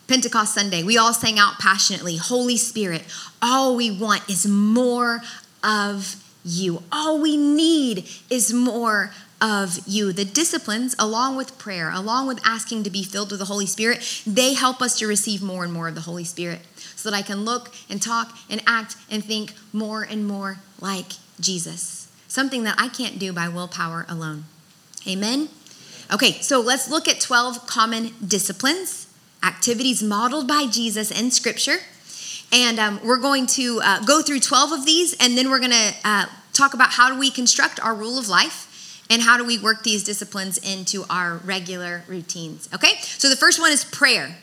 [0.09, 3.05] Pentecost Sunday, we all sang out passionately Holy Spirit,
[3.41, 5.21] all we want is more
[5.63, 6.83] of you.
[6.91, 10.13] All we need is more of you.
[10.13, 14.23] The disciplines, along with prayer, along with asking to be filled with the Holy Spirit,
[14.27, 16.61] they help us to receive more and more of the Holy Spirit
[17.03, 21.13] so that I can look and talk and act and think more and more like
[21.41, 24.45] Jesus something that I can't do by willpower alone.
[25.07, 25.51] Amen?
[26.11, 29.07] Okay, so let's look at 12 common disciplines,
[29.43, 31.77] activities modeled by Jesus in Scripture.
[32.51, 35.73] And um, we're going to uh, go through 12 of these, and then we're going
[35.73, 39.45] to uh, talk about how do we construct our rule of life and how do
[39.45, 42.69] we work these disciplines into our regular routines.
[42.75, 44.37] Okay, so the first one is prayer.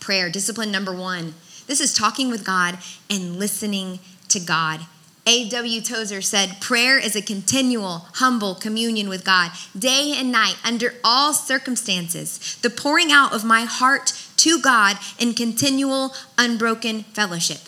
[0.00, 1.34] Prayer, discipline number one.
[1.70, 2.78] This is talking with God
[3.08, 4.80] and listening to God.
[5.24, 5.80] A.W.
[5.82, 11.32] Tozer said, Prayer is a continual, humble communion with God, day and night, under all
[11.32, 17.60] circumstances, the pouring out of my heart to God in continual, unbroken fellowship.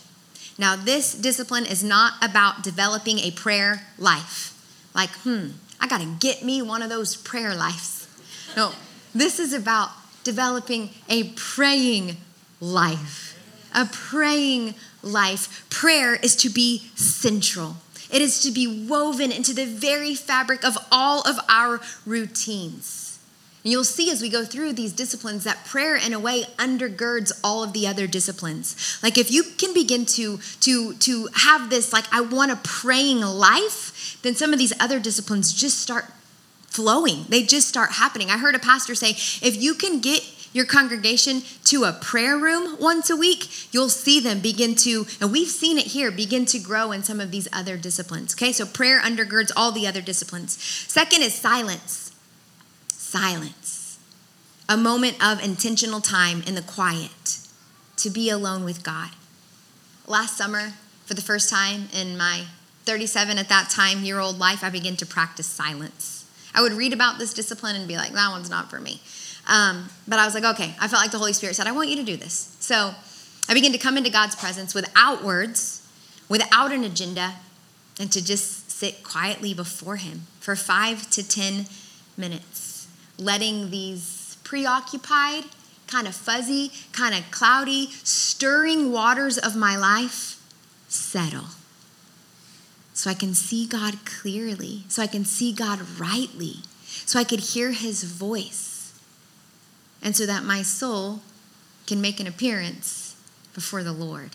[0.58, 4.52] Now, this discipline is not about developing a prayer life.
[4.96, 8.08] Like, hmm, I got to get me one of those prayer lives.
[8.56, 8.72] No,
[9.14, 9.90] this is about
[10.24, 12.16] developing a praying
[12.60, 13.31] life.
[13.74, 17.76] A praying life, prayer is to be central.
[18.10, 23.18] It is to be woven into the very fabric of all of our routines.
[23.64, 27.30] And you'll see as we go through these disciplines that prayer, in a way, undergirds
[27.44, 28.98] all of the other disciplines.
[29.02, 33.20] Like if you can begin to to to have this, like I want a praying
[33.20, 36.06] life, then some of these other disciplines just start
[36.66, 37.24] flowing.
[37.28, 38.30] They just start happening.
[38.30, 42.76] I heard a pastor say, if you can get your congregation to a prayer room
[42.80, 46.58] once a week, you'll see them begin to, and we've seen it here, begin to
[46.58, 48.34] grow in some of these other disciplines.
[48.34, 50.60] Okay, so prayer undergirds all the other disciplines.
[50.62, 52.14] Second is silence.
[52.88, 53.98] Silence.
[54.68, 57.38] A moment of intentional time in the quiet
[57.96, 59.10] to be alone with God.
[60.06, 62.44] Last summer, for the first time in my
[62.84, 66.26] 37 at that time year old life, I began to practice silence.
[66.54, 69.00] I would read about this discipline and be like, that one's not for me.
[69.46, 71.88] Um, but I was like, okay, I felt like the Holy Spirit said, I want
[71.88, 72.56] you to do this.
[72.60, 72.94] So
[73.48, 75.86] I began to come into God's presence without words,
[76.28, 77.34] without an agenda,
[77.98, 81.66] and to just sit quietly before Him for five to 10
[82.16, 85.44] minutes, letting these preoccupied,
[85.86, 90.40] kind of fuzzy, kind of cloudy, stirring waters of my life
[90.88, 91.46] settle.
[92.94, 97.40] So I can see God clearly, so I can see God rightly, so I could
[97.40, 98.71] hear His voice
[100.02, 101.20] and so that my soul
[101.86, 103.16] can make an appearance
[103.54, 104.30] before the Lord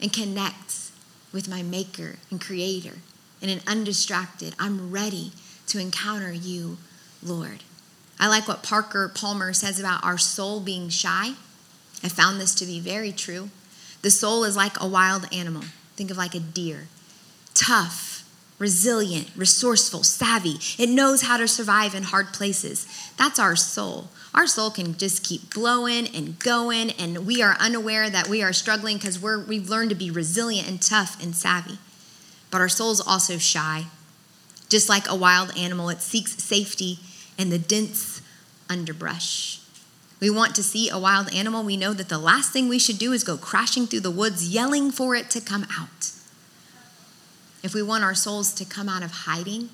[0.00, 0.90] and connect
[1.32, 2.94] with my Maker and Creator
[3.40, 5.32] in an undistracted, I'm ready
[5.68, 6.78] to encounter you,
[7.22, 7.62] Lord.
[8.18, 11.34] I like what Parker Palmer says about our soul being shy.
[12.02, 13.50] I found this to be very true.
[14.02, 15.62] The soul is like a wild animal.
[15.96, 16.88] Think of like a deer,
[17.54, 18.09] tough,
[18.60, 20.56] resilient, resourceful, savvy.
[20.78, 22.86] It knows how to survive in hard places.
[23.16, 24.10] That's our soul.
[24.34, 28.52] Our soul can just keep blowing and going, and we are unaware that we are
[28.52, 31.78] struggling because we've learned to be resilient and tough and savvy.
[32.50, 33.86] But our soul's also shy.
[34.68, 36.98] Just like a wild animal, it seeks safety
[37.38, 38.20] in the dense
[38.68, 39.60] underbrush.
[40.20, 41.64] We want to see a wild animal.
[41.64, 44.50] We know that the last thing we should do is go crashing through the woods
[44.50, 46.10] yelling for it to come out
[47.62, 49.68] if we want our souls to come out of hiding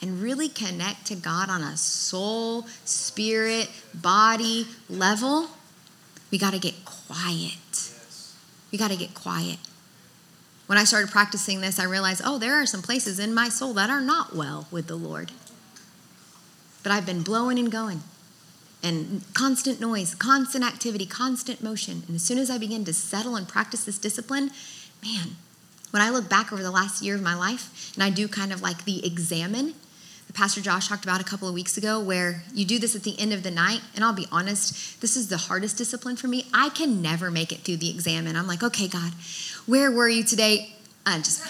[0.00, 5.48] and really connect to God on a soul, spirit, body level,
[6.30, 7.92] we got to get quiet.
[8.70, 9.58] We got to get quiet.
[10.66, 13.72] When I started practicing this, I realized, oh, there are some places in my soul
[13.74, 15.32] that are not well with the Lord.
[16.82, 18.02] But I've been blowing and going
[18.82, 22.02] and constant noise, constant activity, constant motion.
[22.06, 24.50] And as soon as I begin to settle and practice this discipline,
[25.02, 25.36] man,
[25.90, 28.52] when I look back over the last year of my life and I do kind
[28.52, 29.74] of like the examine,
[30.26, 33.02] the Pastor Josh talked about a couple of weeks ago, where you do this at
[33.02, 33.80] the end of the night.
[33.94, 36.44] And I'll be honest, this is the hardest discipline for me.
[36.52, 38.36] I can never make it through the examine.
[38.36, 39.12] I'm like, okay, God,
[39.66, 40.74] where were you today?
[41.06, 41.42] I'm just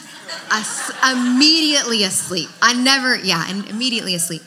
[1.04, 2.48] immediately asleep.
[2.62, 4.42] I never, yeah, and immediately asleep.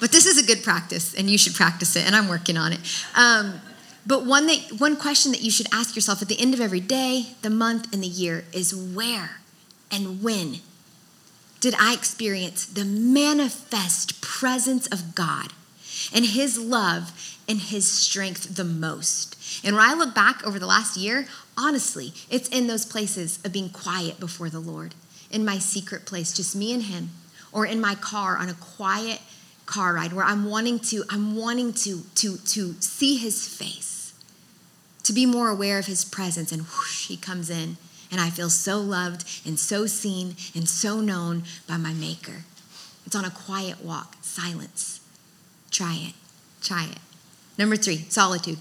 [0.00, 2.72] But this is a good practice, and you should practice it, and I'm working on
[2.72, 2.80] it.
[3.14, 3.60] Um,
[4.06, 6.80] but one that one question that you should ask yourself at the end of every
[6.80, 9.40] day, the month, and the year is where
[9.90, 10.60] and when
[11.60, 15.52] did I experience the manifest presence of God
[16.14, 19.36] and His love and His strength the most?
[19.64, 21.26] And when I look back over the last year,
[21.56, 24.94] honestly, it's in those places of being quiet before the Lord,
[25.30, 27.10] in my secret place, just me and Him,
[27.52, 29.20] or in my car on a quiet
[29.64, 33.95] car ride where I'm wanting to, I'm wanting to, to, to see His face
[35.06, 36.52] to be more aware of his presence.
[36.52, 37.76] And whoosh, he comes in,
[38.10, 42.44] and I feel so loved and so seen and so known by my Maker.
[43.06, 45.00] It's on a quiet walk, silence.
[45.70, 46.14] Try it.
[46.60, 46.98] Try it.
[47.58, 48.58] Number three, solitude.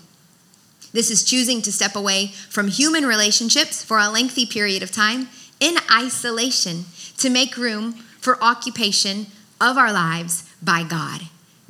[0.93, 5.28] This is choosing to step away from human relationships for a lengthy period of time
[5.60, 6.86] in isolation
[7.18, 9.28] to make room for occupation
[9.60, 11.22] of our lives by God.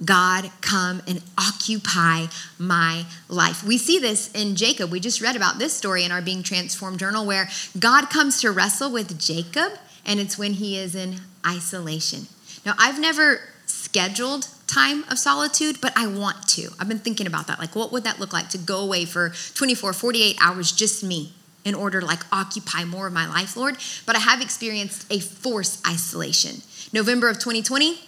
[0.03, 2.25] God, come and occupy
[2.59, 3.63] my life.
[3.63, 4.91] We see this in Jacob.
[4.91, 7.47] We just read about this story in our Being Transformed journal where
[7.79, 9.71] God comes to wrestle with Jacob,
[10.05, 12.27] and it's when he is in isolation.
[12.65, 16.69] Now, I've never scheduled time of solitude, but I want to.
[16.77, 17.59] I've been thinking about that.
[17.59, 21.33] Like, what would that look like to go away for 24, 48 hours, just me?
[21.63, 23.75] in order to like occupy more of my life, Lord.
[24.05, 26.61] But I have experienced a forced isolation.
[26.93, 27.99] November of 2020,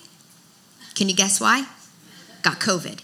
[0.93, 1.65] can you guess why?
[2.41, 3.03] Got COVID.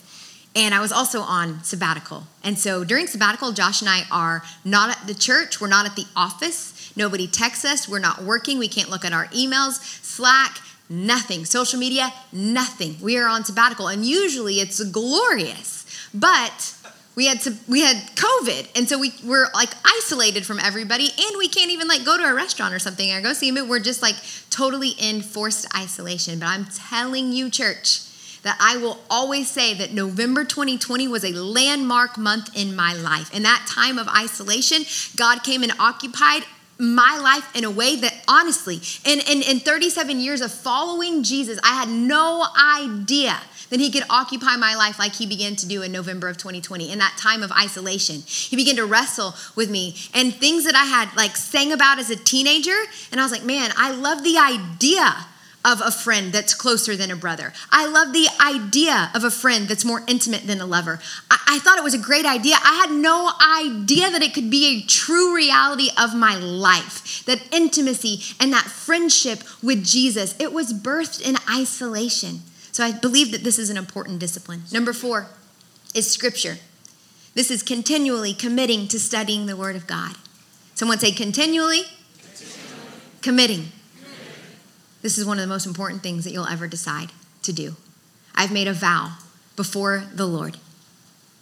[0.55, 2.23] And I was also on sabbatical.
[2.43, 5.95] And so during sabbatical, Josh and I are not at the church, we're not at
[5.95, 6.93] the office.
[6.95, 10.59] Nobody texts us, we're not working, we can't look at our emails, Slack,
[10.89, 11.45] nothing.
[11.45, 12.97] Social media, nothing.
[13.01, 13.87] We are on sabbatical.
[13.87, 15.85] And usually it's glorious.
[16.13, 16.75] But
[17.15, 21.47] we had we had COVID, and so we were like isolated from everybody, and we
[21.47, 23.67] can't even like go to a restaurant or something or go see them.
[23.67, 24.15] We're just like
[24.49, 26.39] totally in forced isolation.
[26.39, 28.01] But I'm telling you, church,
[28.43, 33.33] that I will always say that November 2020 was a landmark month in my life.
[33.33, 34.83] In that time of isolation,
[35.15, 36.43] God came and occupied
[36.77, 41.59] my life in a way that honestly, in, in, in 37 years of following Jesus,
[41.63, 43.39] I had no idea
[43.69, 46.91] that he could occupy my life like he began to do in November of 2020
[46.91, 48.21] in that time of isolation.
[48.25, 52.09] He began to wrestle with me and things that I had like sang about as
[52.09, 52.75] a teenager.
[53.11, 55.25] And I was like, man, I love the idea
[55.65, 57.53] of a friend that's closer than a brother.
[57.71, 60.99] I love the idea of a friend that's more intimate than a lover.
[61.31, 62.55] I, I, thought it was a great idea.
[62.61, 67.23] I had no idea that it could be a true reality of my life.
[67.25, 72.41] That intimacy and that friendship with Jesus, it was birthed in isolation.
[72.73, 74.63] So I believe that this is an important discipline.
[74.71, 75.27] Number four
[75.95, 76.57] is scripture.
[77.35, 80.15] This is continually committing to studying the Word of God.
[80.75, 81.83] Someone say continually,
[82.19, 82.89] continually.
[83.21, 83.71] committing.
[85.03, 87.11] This is one of the most important things that you'll ever decide
[87.43, 87.75] to do.
[88.33, 89.17] I've made a vow
[89.55, 90.57] before the Lord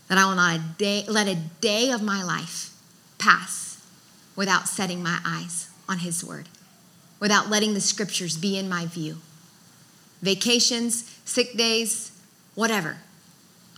[0.09, 2.75] that I will not a day, let a day of my life
[3.17, 3.81] pass
[4.35, 6.49] without setting my eyes on His Word,
[7.19, 9.17] without letting the scriptures be in my view.
[10.21, 12.19] Vacations, sick days,
[12.55, 12.97] whatever.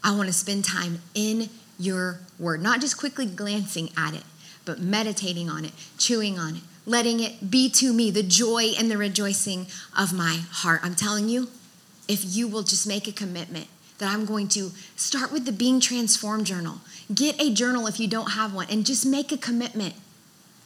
[0.01, 4.23] I want to spend time in your Word, not just quickly glancing at it,
[4.63, 8.89] but meditating on it, chewing on it, letting it be to me the joy and
[8.91, 9.67] the rejoicing
[9.97, 10.81] of my heart.
[10.83, 11.49] I'm telling you,
[12.07, 13.67] if you will just make a commitment
[13.99, 16.81] that I'm going to start with the Being Transformed journal,
[17.13, 19.93] get a journal if you don't have one, and just make a commitment.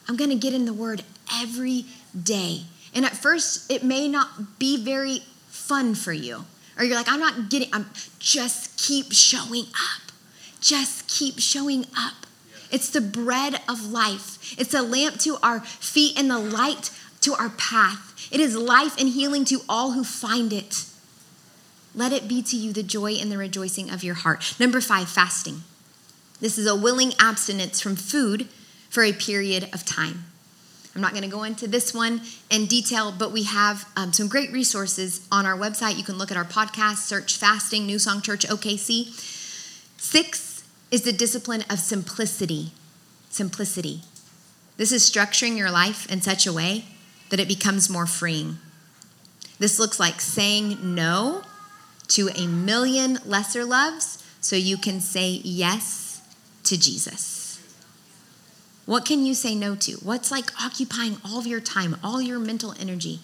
[0.08, 1.84] I'm going to get in the Word every
[2.20, 2.62] day.
[2.94, 6.44] And at first, it may not be very fun for you.
[6.78, 7.86] Or you're like, I'm not getting, I'm
[8.18, 10.12] just keep showing up.
[10.60, 12.26] Just keep showing up.
[12.70, 14.58] It's the bread of life.
[14.58, 16.90] It's a lamp to our feet and the light
[17.22, 18.28] to our path.
[18.30, 20.84] It is life and healing to all who find it.
[21.94, 24.54] Let it be to you the joy and the rejoicing of your heart.
[24.60, 25.62] Number five, fasting.
[26.40, 28.48] This is a willing abstinence from food
[28.88, 30.24] for a period of time.
[30.94, 34.28] I'm not going to go into this one in detail, but we have um, some
[34.28, 35.96] great resources on our website.
[35.96, 39.06] You can look at our podcast, search fasting, New Song Church OKC.
[40.00, 40.47] Six
[40.90, 42.72] is the discipline of simplicity.
[43.30, 44.02] Simplicity.
[44.76, 46.84] This is structuring your life in such a way
[47.30, 48.58] that it becomes more freeing.
[49.58, 51.42] This looks like saying no
[52.08, 56.22] to a million lesser loves so you can say yes
[56.64, 57.60] to Jesus.
[58.86, 59.92] What can you say no to?
[59.96, 63.20] What's like occupying all of your time, all your mental energy?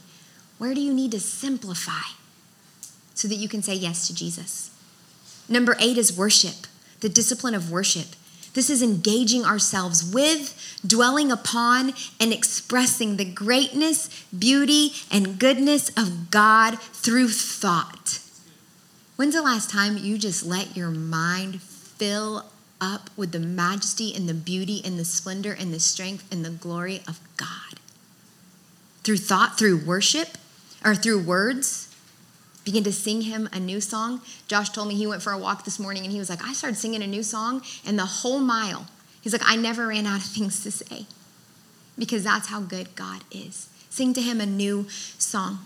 [0.58, 2.12] Where do you need to simplify
[3.14, 4.70] so that you can say yes to Jesus?
[5.48, 6.66] Number eight is worship
[7.04, 8.06] the discipline of worship.
[8.54, 16.30] This is engaging ourselves with, dwelling upon, and expressing the greatness, beauty, and goodness of
[16.30, 18.20] God through thought.
[19.16, 22.46] When's the last time you just let your mind fill
[22.80, 26.48] up with the majesty and the beauty and the splendor and the strength and the
[26.48, 27.80] glory of God?
[29.02, 30.38] Through thought, through worship,
[30.82, 31.83] or through words?
[32.64, 34.22] Begin to sing him a new song.
[34.48, 36.52] Josh told me he went for a walk this morning and he was like, I
[36.52, 38.86] started singing a new song, and the whole mile,
[39.20, 41.06] he's like, I never ran out of things to say
[41.98, 43.68] because that's how good God is.
[43.90, 45.60] Sing to him a new song.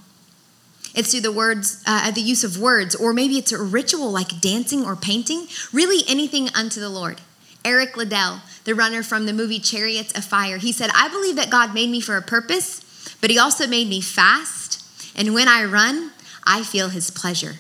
[0.94, 4.40] It's through the words, uh, the use of words, or maybe it's a ritual like
[4.40, 7.20] dancing or painting, really anything unto the Lord.
[7.64, 11.50] Eric Liddell, the runner from the movie Chariots of Fire, he said, I believe that
[11.50, 14.84] God made me for a purpose, but he also made me fast.
[15.16, 16.12] And when I run,
[16.48, 17.56] I feel his pleasure.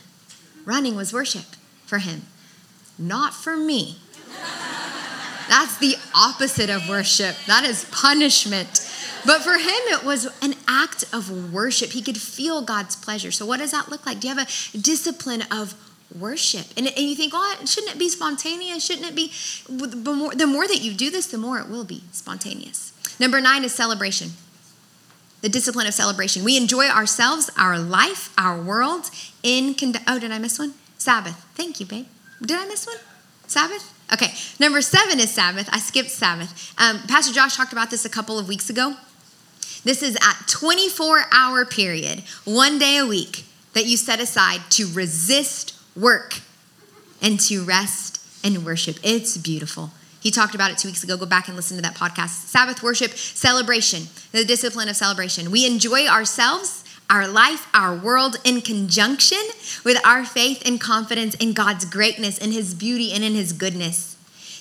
[0.64, 1.44] Running was worship
[1.84, 2.22] for him,
[2.98, 3.98] not for me.
[5.48, 7.36] That's the opposite of worship.
[7.46, 8.68] That is punishment.
[9.26, 11.90] But for him, it was an act of worship.
[11.90, 13.30] He could feel God's pleasure.
[13.30, 14.20] So, what does that look like?
[14.20, 15.74] Do you have a discipline of
[16.18, 16.66] worship?
[16.76, 18.84] And, and you think, well, shouldn't it be spontaneous?
[18.84, 19.32] Shouldn't it be?
[19.68, 22.92] The more, the more that you do this, the more it will be spontaneous.
[23.18, 24.32] Number nine is celebration
[25.40, 26.44] the discipline of celebration.
[26.44, 29.10] We enjoy ourselves, our life, our world
[29.42, 29.74] in.
[29.74, 30.74] Con- oh, did I miss one?
[30.98, 31.36] Sabbath.
[31.54, 32.06] Thank you, babe.
[32.40, 32.96] Did I miss one?
[33.46, 33.94] Sabbath?
[34.12, 34.32] Okay.
[34.58, 35.68] Number seven is Sabbath.
[35.72, 36.74] I skipped Sabbath.
[36.78, 38.94] Um, Pastor Josh talked about this a couple of weeks ago.
[39.84, 44.86] This is a 24 hour period, one day a week, that you set aside to
[44.92, 46.40] resist work
[47.22, 48.96] and to rest and worship.
[49.02, 49.90] It's beautiful.
[50.20, 51.16] He talked about it two weeks ago.
[51.16, 52.46] Go back and listen to that podcast.
[52.46, 55.50] Sabbath worship, celebration, the discipline of celebration.
[55.50, 59.38] We enjoy ourselves, our life, our world in conjunction
[59.84, 64.16] with our faith and confidence in God's greatness, in His beauty, and in His goodness.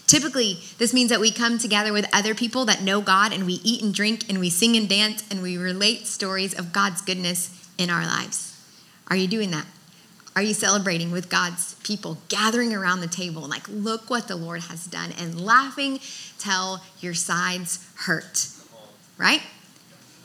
[0.05, 3.59] Typically, this means that we come together with other people that know God and we
[3.63, 7.69] eat and drink and we sing and dance and we relate stories of God's goodness
[7.77, 8.57] in our lives.
[9.09, 9.65] Are you doing that?
[10.37, 14.61] Are you celebrating with God's people, gathering around the table, like, look what the Lord
[14.61, 15.99] has done, and laughing
[16.37, 18.47] till your sides hurt?
[19.17, 19.41] Right?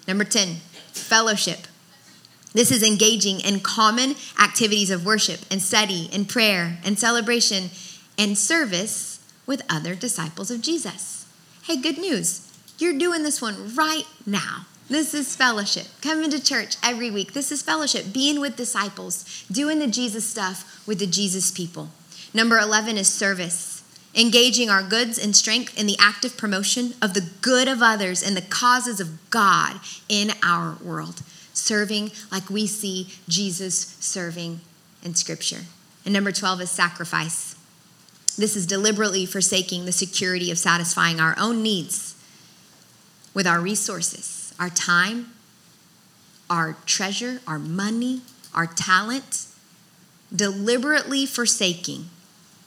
[0.07, 0.57] Number 10,
[0.93, 1.61] fellowship.
[2.53, 7.71] This is engaging in common activities of worship and study and prayer and celebration
[8.19, 11.27] and service with other disciples of Jesus.
[11.63, 12.53] Hey, good news.
[12.77, 14.67] You're doing this one right now.
[14.93, 15.87] This is fellowship.
[16.03, 17.33] Coming to church every week.
[17.33, 18.13] This is fellowship.
[18.13, 21.89] Being with disciples, doing the Jesus stuff with the Jesus people.
[22.35, 23.83] Number 11 is service.
[24.15, 28.37] Engaging our goods and strength in the active promotion of the good of others and
[28.37, 29.81] the causes of God
[30.11, 31.23] in our world.
[31.55, 34.61] Serving like we see Jesus serving
[35.03, 35.63] in Scripture.
[36.05, 37.57] And number 12 is sacrifice.
[38.37, 42.15] This is deliberately forsaking the security of satisfying our own needs
[43.33, 45.27] with our resources our time,
[46.49, 48.21] our treasure, our money,
[48.55, 49.47] our talent,
[50.35, 52.05] deliberately forsaking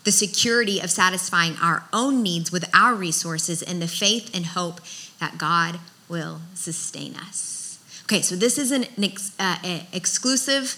[0.04, 4.82] the security of satisfying our own needs with our resources in the faith and hope
[5.22, 5.80] that God
[6.10, 7.80] will sustain us.
[8.04, 9.56] Okay, so this is an ex, uh,
[9.94, 10.76] exclusive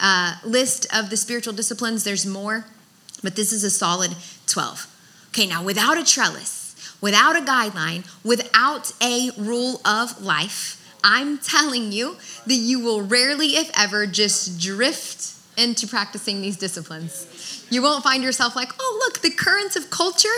[0.00, 2.02] uh, list of the spiritual disciplines.
[2.02, 2.66] There's more,
[3.22, 4.16] but this is a solid
[4.48, 5.28] 12.
[5.28, 6.65] Okay, now without a trellis,
[7.00, 12.16] without a guideline, without a rule of life, I'm telling you
[12.46, 17.64] that you will rarely, if ever, just drift into practicing these disciplines.
[17.70, 20.28] You won't find yourself like, oh, look, the currents of culture,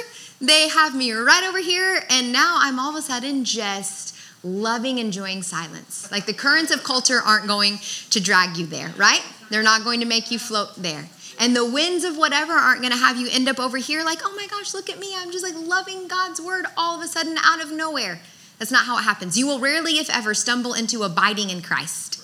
[0.41, 4.99] they have me right over here, and now I'm all of a sudden just loving,
[4.99, 6.11] enjoying silence.
[6.13, 7.79] Like the currents of culture aren't going
[8.11, 9.23] to drag you there, right?
[9.51, 11.09] They're not going to make you float there.
[11.39, 14.19] And the winds of whatever aren't going to have you end up over here like,
[14.25, 15.15] oh my gosh, look at me.
[15.17, 18.21] I'm just like loving God's word all of a sudden out of nowhere.
[18.59, 19.39] That's not how it happens.
[19.39, 22.21] You will rarely, if ever, stumble into abiding in Christ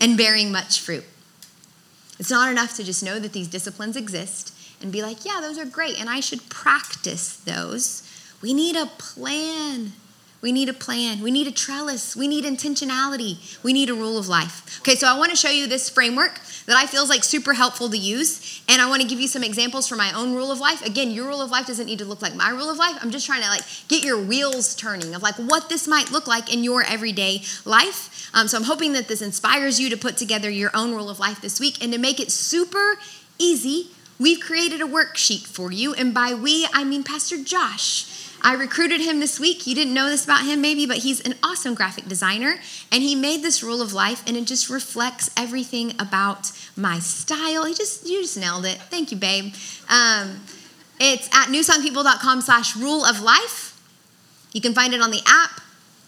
[0.00, 1.04] and bearing much fruit.
[2.18, 4.52] It's not enough to just know that these disciplines exist
[4.82, 8.02] and be like, yeah, those are great, and I should practice those.
[8.42, 9.92] We need a plan.
[10.46, 11.22] We need a plan.
[11.22, 12.14] We need a trellis.
[12.14, 13.60] We need intentionality.
[13.64, 14.78] We need a rule of life.
[14.78, 17.52] Okay, so I want to show you this framework that I feel is like super
[17.52, 18.62] helpful to use.
[18.68, 20.86] And I want to give you some examples for my own rule of life.
[20.86, 22.96] Again, your rule of life doesn't need to look like my rule of life.
[23.00, 26.28] I'm just trying to like get your wheels turning of like what this might look
[26.28, 28.30] like in your everyday life.
[28.32, 31.18] Um, so I'm hoping that this inspires you to put together your own rule of
[31.18, 33.00] life this week and to make it super
[33.36, 33.88] easy.
[34.20, 35.92] We've created a worksheet for you.
[35.92, 38.15] And by we, I mean Pastor Josh.
[38.46, 39.66] I recruited him this week.
[39.66, 42.60] You didn't know this about him, maybe, but he's an awesome graphic designer.
[42.92, 47.64] And he made this rule of life, and it just reflects everything about my style.
[47.64, 48.78] He just, you just nailed it.
[48.82, 49.52] Thank you, babe.
[49.88, 50.42] Um,
[51.00, 53.78] It's at newsongpeople.com slash rule of life.
[54.52, 55.60] You can find it on the app.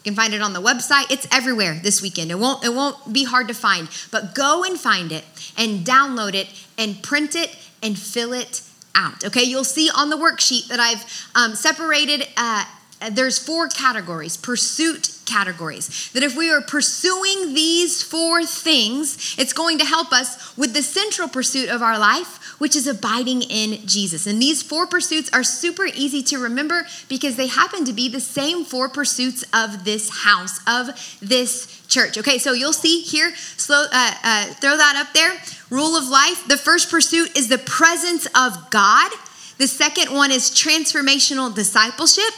[0.05, 1.11] You can find it on the website.
[1.11, 2.31] It's everywhere this weekend.
[2.31, 3.89] It won't, it won't be hard to find.
[4.13, 5.25] But go and find it
[5.59, 8.63] and download it and print it and fill it
[8.99, 9.25] out.
[9.25, 12.27] Okay, you'll see on the worksheet that I've um, separated.
[12.37, 12.65] Uh,
[13.13, 19.79] there's four categories pursuit categories that if we are pursuing these four things it's going
[19.79, 24.27] to help us with the central pursuit of our life which is abiding in jesus.
[24.27, 28.21] And these four pursuits are super easy to remember because they happen to be the
[28.21, 30.89] same four pursuits of this house of
[31.21, 32.19] this church.
[32.19, 35.33] Okay so you'll see here slow uh, uh, throw that up there.
[35.71, 39.11] Rule of life the first pursuit is the presence of god.
[39.59, 42.33] The second one is transformational discipleship.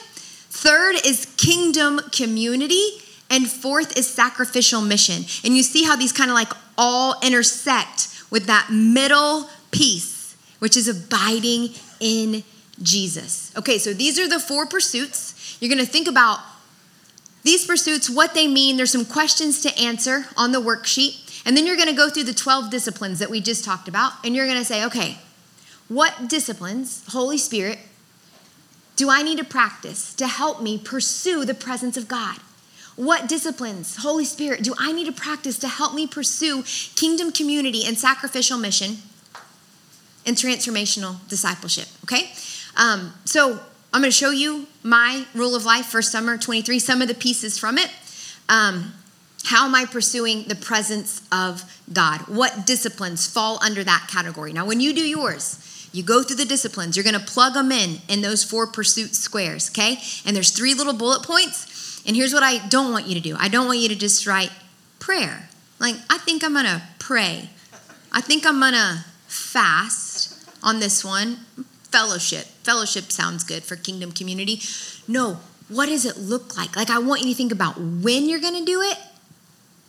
[0.50, 2.82] Third is kingdom community.
[3.30, 5.24] And fourth is sacrificial mission.
[5.44, 10.76] And you see how these kind of like all intersect with that middle piece, which
[10.76, 12.44] is abiding in
[12.82, 13.52] Jesus.
[13.56, 15.58] Okay, so these are the four pursuits.
[15.60, 16.40] You're gonna think about
[17.42, 18.76] these pursuits, what they mean.
[18.76, 21.42] There's some questions to answer on the worksheet.
[21.46, 24.12] And then you're gonna go through the 12 disciplines that we just talked about.
[24.24, 25.18] And you're gonna say, okay,
[25.88, 27.78] what disciplines, Holy Spirit,
[28.96, 32.36] do I need to practice to help me pursue the presence of God?
[32.96, 36.64] What disciplines, Holy Spirit, do I need to practice to help me pursue
[36.96, 38.98] kingdom community and sacrificial mission
[40.30, 41.88] and transformational discipleship?
[42.04, 42.30] Okay?
[42.76, 43.60] Um, so
[43.92, 47.14] I'm going to show you my rule of life for summer 23, some of the
[47.14, 47.90] pieces from it.
[48.48, 48.94] Um,
[49.44, 52.20] how am I pursuing the presence of God?
[52.28, 54.52] What disciplines fall under that category?
[54.52, 57.96] Now, when you do yours, you go through the disciplines, you're gonna plug them in
[58.06, 59.98] in those four pursuit squares, okay?
[60.24, 62.02] And there's three little bullet points.
[62.06, 64.26] And here's what I don't want you to do I don't want you to just
[64.26, 64.52] write
[65.00, 65.48] prayer.
[65.80, 67.50] Like, I think I'm gonna pray.
[68.12, 70.09] I think I'm gonna fast
[70.62, 71.38] on this one.
[71.90, 72.44] Fellowship.
[72.62, 74.60] Fellowship sounds good for kingdom community.
[75.08, 76.76] No, what does it look like?
[76.76, 78.98] Like, I want you to think about when you're gonna do it,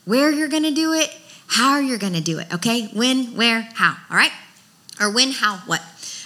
[0.06, 1.16] where you're gonna do it,
[1.48, 2.88] how you're gonna do it, okay?
[2.94, 4.32] When, where, how, all right?
[5.00, 5.82] Or when, how, what.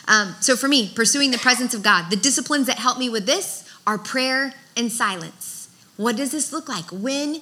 [0.07, 3.25] Um, so for me, pursuing the presence of God, the disciplines that help me with
[3.25, 5.69] this are prayer and silence.
[5.97, 6.85] What does this look like?
[6.91, 7.41] When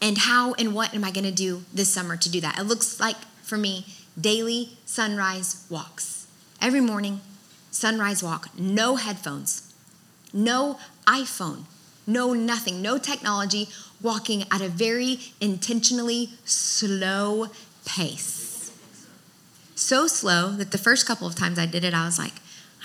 [0.00, 2.58] and how and what am I going to do this summer to do that?
[2.58, 3.86] It looks like for me
[4.18, 6.19] daily sunrise walks.
[6.60, 7.20] Every morning,
[7.70, 9.72] sunrise walk, no headphones,
[10.32, 11.64] no iPhone,
[12.06, 13.68] no nothing, no technology,
[14.02, 17.48] walking at a very intentionally slow
[17.84, 18.50] pace
[19.80, 22.34] so slow that the first couple of times I did it, I was like,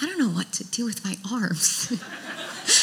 [0.02, 1.92] I don't know what to do with my arms.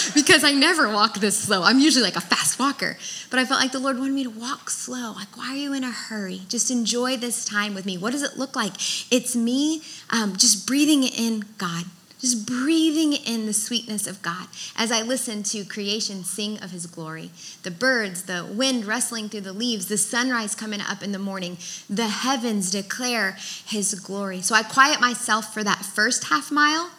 [0.14, 1.62] because I never walk this slow.
[1.62, 2.96] I'm usually like a fast walker.
[3.30, 5.12] But I felt like the Lord wanted me to walk slow.
[5.12, 6.42] Like, why are you in a hurry?
[6.48, 7.98] Just enjoy this time with me.
[7.98, 8.74] What does it look like?
[9.12, 11.84] It's me um, just breathing in God,
[12.20, 14.46] just breathing in the sweetness of God
[14.76, 17.30] as I listen to creation sing of his glory.
[17.62, 21.59] The birds, the wind rustling through the leaves, the sunrise coming up in the morning,
[21.88, 23.36] the heavens declare
[23.66, 24.40] his glory.
[24.42, 26.90] So I quiet myself for that first half mile,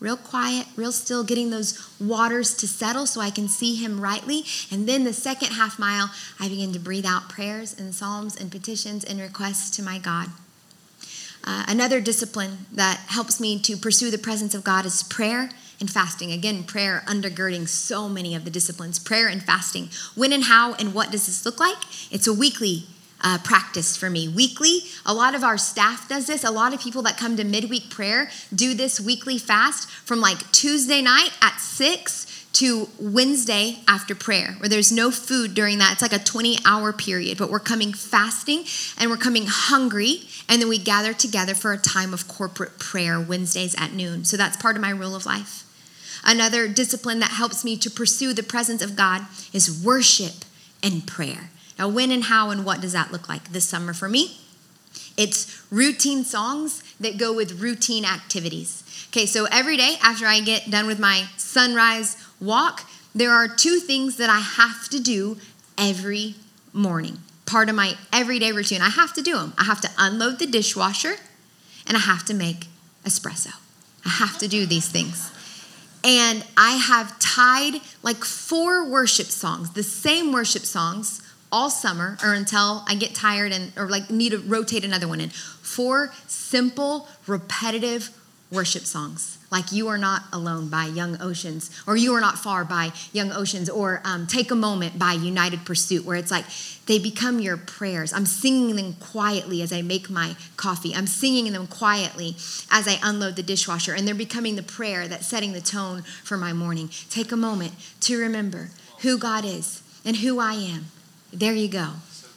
[0.00, 4.44] real quiet, real still, getting those waters to settle so I can see him rightly.
[4.70, 8.50] And then the second half mile, I begin to breathe out prayers and psalms and
[8.50, 10.28] petitions and requests to my God.
[11.44, 15.90] Uh, another discipline that helps me to pursue the presence of God is prayer and
[15.90, 16.30] fasting.
[16.32, 19.88] Again, prayer undergirding so many of the disciplines prayer and fasting.
[20.14, 21.78] When and how and what does this look like?
[22.10, 22.84] It's a weekly
[23.22, 24.28] uh, practice for me.
[24.28, 26.44] Weekly, a lot of our staff does this.
[26.44, 30.50] A lot of people that come to midweek prayer do this weekly fast from like
[30.52, 35.92] Tuesday night at 6 to Wednesday after prayer, where there's no food during that.
[35.92, 38.64] It's like a 20 hour period, but we're coming fasting
[38.98, 43.20] and we're coming hungry, and then we gather together for a time of corporate prayer
[43.20, 44.24] Wednesdays at noon.
[44.24, 45.64] So that's part of my rule of life.
[46.24, 50.44] Another discipline that helps me to pursue the presence of God is worship
[50.82, 51.49] and prayer.
[51.80, 54.36] Now, when and how and what does that look like this summer for me?
[55.16, 58.84] It's routine songs that go with routine activities.
[59.08, 63.78] Okay, so every day after I get done with my sunrise walk, there are two
[63.78, 65.38] things that I have to do
[65.78, 66.34] every
[66.74, 67.16] morning.
[67.46, 68.82] Part of my everyday routine.
[68.82, 69.54] I have to do them.
[69.56, 71.14] I have to unload the dishwasher
[71.86, 72.66] and I have to make
[73.06, 73.54] espresso.
[74.04, 75.30] I have to do these things.
[76.04, 81.22] And I have tied like four worship songs, the same worship songs
[81.52, 85.20] all summer or until I get tired and or like need to rotate another one
[85.20, 85.30] in.
[85.30, 88.10] Four simple, repetitive
[88.50, 92.64] worship songs like You Are Not Alone by Young Oceans, or You Are Not Far
[92.64, 96.44] by Young Oceans, or um, Take a Moment by United Pursuit, where it's like
[96.86, 98.12] they become your prayers.
[98.12, 100.94] I'm singing them quietly as I make my coffee.
[100.94, 102.36] I'm singing them quietly
[102.70, 106.36] as I unload the dishwasher, and they're becoming the prayer that's setting the tone for
[106.36, 106.90] my morning.
[107.10, 108.70] Take a moment to remember
[109.00, 110.86] who God is and who I am.
[111.32, 111.90] There you go,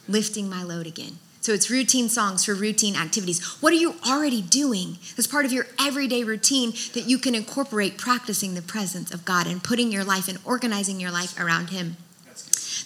[0.08, 1.18] lifting my load again.
[1.40, 3.44] So it's routine songs for routine activities.
[3.60, 7.98] What are you already doing as part of your everyday routine that you can incorporate
[7.98, 11.98] practicing the presence of God and putting your life and organizing your life around Him?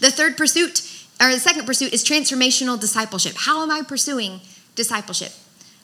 [0.01, 0.83] The third pursuit,
[1.21, 3.35] or the second pursuit, is transformational discipleship.
[3.37, 4.41] How am I pursuing
[4.75, 5.33] discipleship?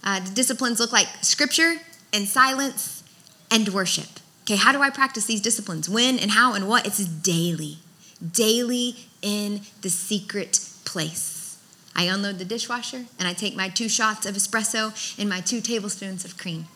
[0.03, 1.77] Uh, disciplines look like scripture
[2.13, 3.05] and silence
[3.53, 4.19] and worship.
[4.43, 5.89] Okay, how do I practice these disciplines?
[5.89, 6.87] When and how and what?
[6.87, 7.79] It's daily,
[8.21, 11.59] daily in the secret place.
[11.97, 15.61] I unload the dishwasher and I take my two shots of espresso and my two
[15.61, 16.67] tablespoons of cream.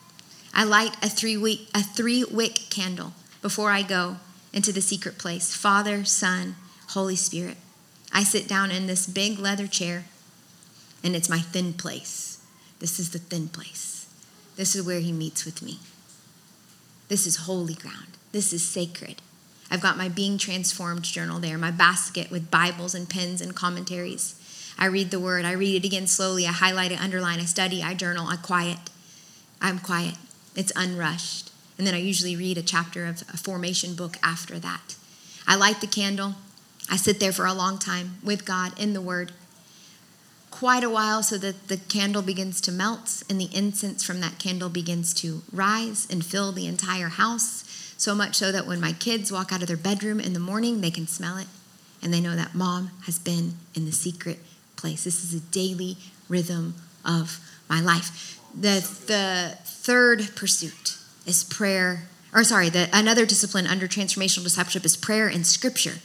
[0.55, 4.17] I light a three wick, a three wick candle before I go
[4.53, 6.57] into the secret place Father, Son,
[6.89, 7.59] Holy Spirit.
[8.13, 10.07] I sit down in this big leather chair
[11.05, 12.43] and it's my thin place.
[12.79, 14.09] This is the thin place.
[14.57, 15.81] This is where He meets with me.
[17.09, 18.19] This is holy ground.
[18.33, 19.21] This is sacred.
[19.71, 24.35] I've got my Being Transformed journal there, my basket with Bibles and pens and commentaries.
[24.79, 25.45] I read the word.
[25.45, 26.47] I read it again slowly.
[26.47, 27.41] I highlight it, underline.
[27.41, 27.83] I study.
[27.83, 28.29] I journal.
[28.29, 28.79] I quiet.
[29.61, 30.15] I'm quiet.
[30.55, 31.51] It's unrushed.
[31.77, 34.97] And then I usually read a chapter of a formation book after that.
[35.47, 36.35] I light the candle.
[36.91, 39.33] I sit there for a long time with God in the Word.
[40.51, 44.39] Quite a while so that the candle begins to melt and the incense from that
[44.39, 47.65] candle begins to rise and fill the entire house.
[47.99, 50.81] So much so that when my kids walk out of their bedroom in the morning,
[50.81, 51.49] they can smell it
[52.03, 54.39] and they know that mom has been in the secret
[54.77, 55.05] place.
[55.05, 55.97] This is a daily
[56.29, 56.75] rhythm
[57.05, 58.39] of my life.
[58.55, 60.97] The, the third pursuit
[61.27, 65.99] is prayer, or sorry, the, another discipline under transformational discipleship is prayer and scripture.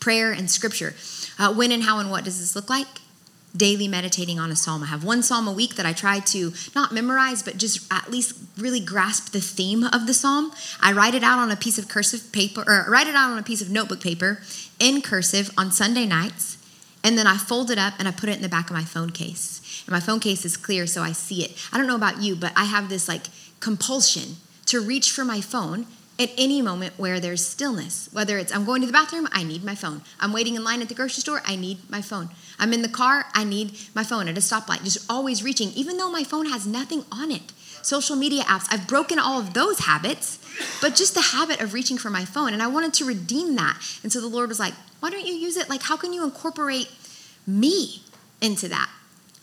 [0.00, 0.94] Prayer and scripture.
[1.38, 2.86] Uh, when and how and what does this look like?
[3.58, 4.82] Daily meditating on a psalm.
[4.82, 8.10] I have one psalm a week that I try to not memorize, but just at
[8.10, 10.52] least really grasp the theme of the psalm.
[10.80, 13.38] I write it out on a piece of cursive paper, or write it out on
[13.38, 14.40] a piece of notebook paper
[14.78, 16.58] in cursive on Sunday nights
[17.04, 18.84] and then I fold it up and I put it in the back of my
[18.84, 19.82] phone case.
[19.86, 21.52] And my phone case is clear so I see it.
[21.72, 23.26] I don't know about you, but I have this like
[23.60, 24.36] compulsion
[24.66, 25.86] to reach for my phone
[26.18, 28.08] at any moment where there's stillness.
[28.12, 30.02] Whether it's I'm going to the bathroom, I need my phone.
[30.18, 32.30] I'm waiting in line at the grocery store, I need my phone.
[32.58, 35.96] I'm in the car, I need my phone at a stoplight, just always reaching, even
[35.96, 37.52] though my phone has nothing on it.
[37.82, 40.38] Social media apps, I've broken all of those habits,
[40.80, 42.52] but just the habit of reaching for my phone.
[42.52, 43.80] And I wanted to redeem that.
[44.02, 45.70] And so the Lord was like, why don't you use it?
[45.70, 46.90] Like, how can you incorporate
[47.46, 48.02] me
[48.40, 48.90] into that?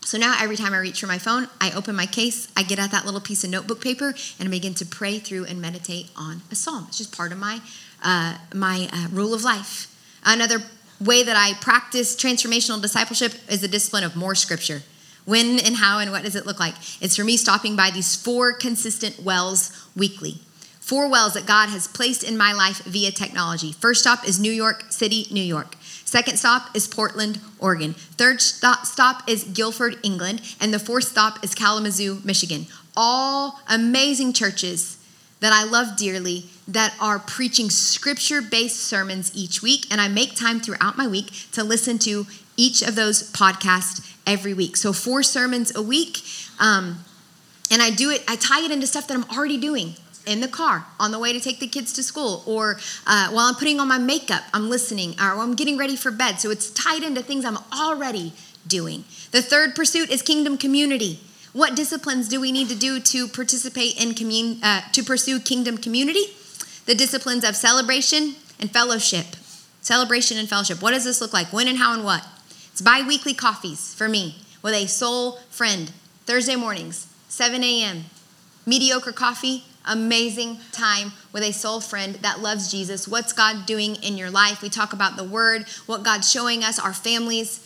[0.06, 2.78] So now every time I reach for my phone, I open my case, I get
[2.78, 6.10] out that little piece of notebook paper, and I begin to pray through and meditate
[6.14, 6.84] on a psalm.
[6.86, 7.60] It's just part of my
[8.04, 9.92] uh, my uh, rule of life.
[10.24, 10.58] Another
[11.00, 14.82] way that I practice transformational discipleship is the discipline of more scripture.
[15.24, 16.76] When and how and what does it look like?
[17.00, 20.38] It's for me stopping by these four consistent wells weekly.
[20.78, 23.72] Four wells that God has placed in my life via technology.
[23.72, 25.74] First stop is New York City, New York.
[26.16, 27.92] Second stop is Portland, Oregon.
[27.92, 30.40] Third stop is Guildford, England.
[30.58, 32.68] And the fourth stop is Kalamazoo, Michigan.
[32.96, 34.96] All amazing churches
[35.40, 39.84] that I love dearly that are preaching scripture based sermons each week.
[39.90, 44.54] And I make time throughout my week to listen to each of those podcasts every
[44.54, 44.78] week.
[44.78, 46.22] So, four sermons a week.
[46.58, 47.04] Um,
[47.70, 49.96] and I do it, I tie it into stuff that I'm already doing
[50.26, 53.46] in the car on the way to take the kids to school or uh, while
[53.46, 56.40] I'm putting on my makeup, I'm listening or I'm getting ready for bed.
[56.40, 58.32] So it's tied into things I'm already
[58.66, 59.04] doing.
[59.30, 61.20] The third pursuit is kingdom community.
[61.52, 65.78] What disciplines do we need to do to participate in commun- uh, to pursue kingdom
[65.78, 66.34] community?
[66.84, 69.26] The disciplines of celebration and fellowship.
[69.80, 70.82] Celebration and fellowship.
[70.82, 71.52] What does this look like?
[71.52, 72.26] When and how and what?
[72.72, 75.92] It's bi weekly coffees for me with a soul friend.
[76.26, 78.04] Thursday mornings, 7 a.m.
[78.66, 83.06] Mediocre coffee, amazing time with a soul friend that loves Jesus.
[83.06, 84.62] What's God doing in your life?
[84.62, 87.60] We talk about the word, what God's showing us, our families,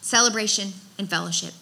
[0.00, 1.54] celebration, and fellowship.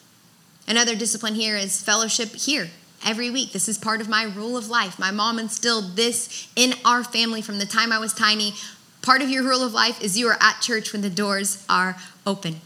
[0.66, 2.68] Another discipline here is fellowship here
[3.04, 3.52] every week.
[3.52, 4.98] This is part of my rule of life.
[4.98, 8.54] My mom instilled this in our family from the time I was tiny.
[9.02, 11.96] Part of your rule of life is you are at church when the doors are
[12.26, 12.60] open.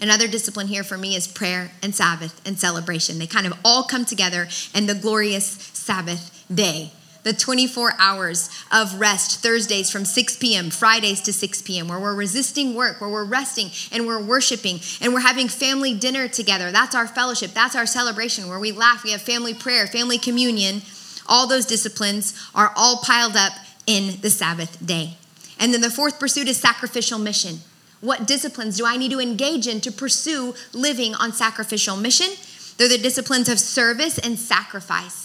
[0.00, 3.18] Another discipline here for me is prayer and Sabbath and celebration.
[3.18, 6.90] They kind of all come together in the glorious Sabbath day.
[7.22, 12.14] The 24 hours of rest, Thursdays from 6 p.m., Fridays to 6 p.m., where we're
[12.14, 16.70] resisting work, where we're resting and we're worshiping and we're having family dinner together.
[16.70, 17.52] That's our fellowship.
[17.52, 19.04] That's our celebration where we laugh.
[19.04, 20.82] We have family prayer, family communion
[21.26, 23.52] All those disciplines are all piled up
[23.86, 25.16] in the Sabbath day.
[25.58, 27.60] And then the fourth pursuit is sacrificial mission.
[28.00, 32.28] What disciplines do I need to engage in to pursue living on sacrificial mission?
[32.76, 35.23] They're the disciplines of service and sacrifice.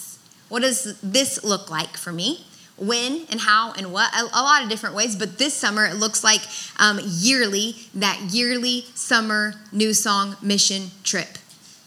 [0.50, 2.44] What does this look like for me?
[2.76, 4.12] When and how and what?
[4.14, 6.40] A, a lot of different ways, but this summer it looks like
[6.78, 11.38] um, yearly, that yearly summer New Song mission trip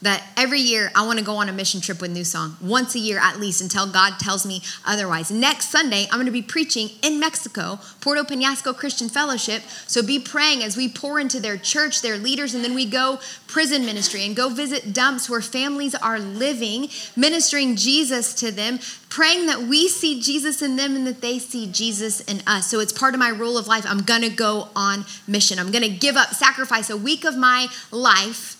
[0.04, 2.94] that every year I want to go on a mission trip with New Song, once
[2.94, 5.32] a year at least, until God tells me otherwise.
[5.32, 9.64] Next Sunday, I'm going to be preaching in Mexico, Puerto Penasco Christian Fellowship.
[9.88, 13.20] So be praying as we pour into their church, their leaders, and then we go
[13.48, 18.80] prison ministry and go visit dumps where families are living, ministering Jesus to them,
[19.10, 22.68] praying that we see Jesus in them and that they see Jesus in us.
[22.68, 23.86] So it's part of my rule of life.
[23.88, 25.60] I'm going to go on mission.
[25.60, 28.60] I'm going to give up, sacrifice a week of my life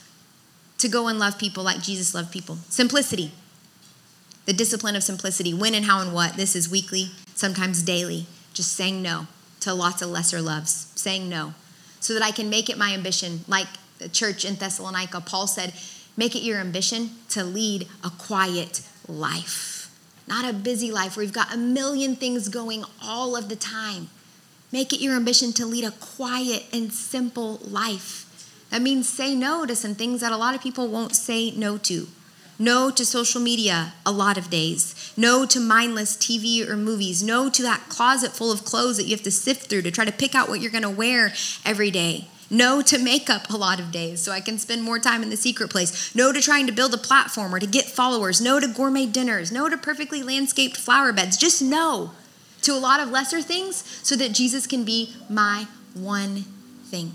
[0.84, 2.58] to go and love people like Jesus loved people.
[2.70, 3.32] Simplicity,
[4.46, 5.54] the discipline of simplicity.
[5.54, 6.36] When and how and what.
[6.36, 8.28] This is weekly, sometimes daily.
[8.54, 9.28] Just saying no
[9.62, 11.54] to lots of lesser loves, saying no,
[12.02, 13.46] so that I can make it my ambition.
[13.48, 13.68] Like
[13.98, 15.74] the church in Thessalonica, Paul said,
[16.18, 19.90] make it your ambition to lead a quiet life,
[20.28, 24.10] not a busy life where you've got a million things going all of the time.
[24.74, 28.23] Make it your ambition to lead a quiet and simple life.
[28.74, 31.78] That means say no to some things that a lot of people won't say no
[31.78, 32.08] to.
[32.58, 35.14] No to social media a lot of days.
[35.16, 37.22] No to mindless TV or movies.
[37.22, 40.06] No to that closet full of clothes that you have to sift through to try
[40.06, 42.30] to pick out what you're going to wear every day.
[42.50, 45.38] No to makeup a lot of days so I can spend more time in the
[45.38, 46.16] secret place.
[46.16, 48.42] No to trying to build a platform or to get followers.
[48.42, 49.52] No to gourmet dinners.
[49.52, 51.38] No to perfectly landscaped flower beds.
[51.38, 52.10] Just no
[52.64, 56.46] to a lot of lesser things so that Jesus can be my one
[56.86, 57.14] thing.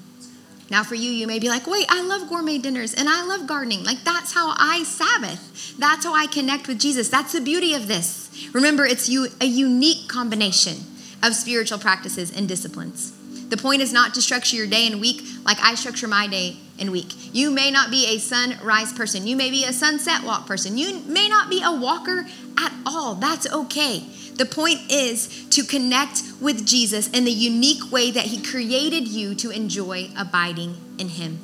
[0.70, 3.46] Now, for you, you may be like, wait, I love gourmet dinners and I love
[3.46, 3.84] gardening.
[3.84, 5.76] Like, that's how I Sabbath.
[5.78, 7.08] That's how I connect with Jesus.
[7.08, 8.48] That's the beauty of this.
[8.52, 10.76] Remember, it's you, a unique combination
[11.22, 13.12] of spiritual practices and disciplines.
[13.48, 16.58] The point is not to structure your day and week like I structure my day
[16.78, 17.34] and week.
[17.34, 19.26] You may not be a sunrise person.
[19.26, 20.76] You may be a sunset walk person.
[20.76, 22.26] You may not be a walker
[22.58, 23.14] at all.
[23.14, 24.04] That's okay.
[24.38, 29.34] The point is to connect with Jesus in the unique way that He created you
[29.34, 31.40] to enjoy abiding in Him.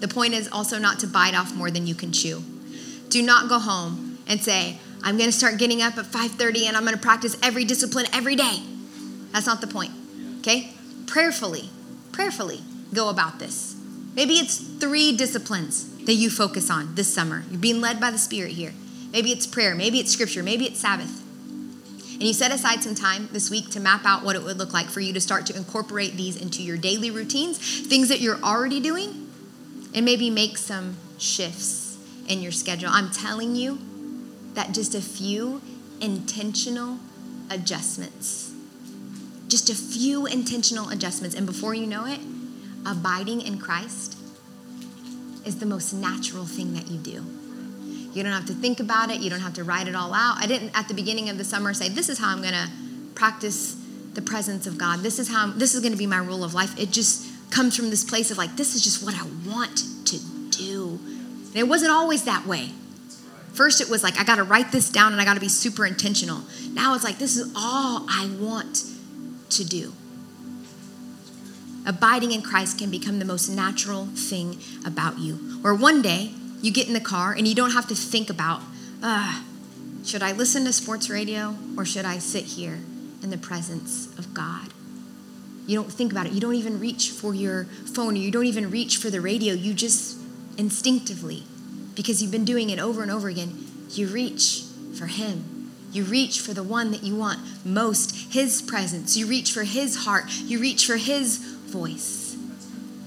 [0.00, 2.44] The point is also not to bite off more than you can chew.
[3.08, 6.76] Do not go home and say, I'm going to start getting up at 5:30 and
[6.76, 8.62] I'm going to practice every discipline every day.
[9.32, 9.92] That's not the point.
[10.40, 10.74] Okay?
[11.06, 11.70] Prayerfully,
[12.12, 12.60] prayerfully
[12.92, 13.76] go about this.
[14.14, 17.44] Maybe it's 3 disciplines that you focus on this summer.
[17.50, 18.74] You're being led by the Spirit here.
[19.12, 21.22] Maybe it's prayer, maybe it's scripture, maybe it's Sabbath.
[22.18, 24.72] And you set aside some time this week to map out what it would look
[24.72, 28.40] like for you to start to incorporate these into your daily routines, things that you're
[28.42, 29.30] already doing,
[29.94, 31.96] and maybe make some shifts
[32.26, 32.90] in your schedule.
[32.90, 33.78] I'm telling you
[34.54, 35.62] that just a few
[36.00, 36.98] intentional
[37.50, 38.52] adjustments,
[39.46, 42.18] just a few intentional adjustments, and before you know it,
[42.84, 44.18] abiding in Christ
[45.46, 47.37] is the most natural thing that you do.
[48.18, 49.20] You don't have to think about it.
[49.20, 50.38] You don't have to write it all out.
[50.38, 52.68] I didn't at the beginning of the summer say, this is how I'm going to
[53.14, 53.76] practice
[54.14, 55.00] the presence of God.
[55.00, 56.76] This is how I'm, this is going to be my rule of life.
[56.76, 60.18] It just comes from this place of like, this is just what I want to
[60.50, 60.98] do.
[61.46, 62.70] And it wasn't always that way.
[63.52, 65.48] First, it was like, I got to write this down and I got to be
[65.48, 66.40] super intentional.
[66.72, 68.82] Now it's like, this is all I want
[69.50, 69.92] to do.
[71.86, 75.60] Abiding in Christ can become the most natural thing about you.
[75.62, 78.62] Or one day, you get in the car and you don't have to think about,
[79.02, 79.42] uh,
[80.04, 82.78] should I listen to sports radio or should I sit here
[83.22, 84.68] in the presence of God?
[85.66, 86.32] You don't think about it.
[86.32, 89.52] You don't even reach for your phone you don't even reach for the radio.
[89.52, 90.18] You just
[90.56, 91.44] instinctively,
[91.94, 94.64] because you've been doing it over and over again, you reach
[94.98, 95.72] for Him.
[95.92, 99.16] You reach for the one that you want most, His presence.
[99.16, 100.24] You reach for His heart.
[100.30, 102.36] You reach for His voice.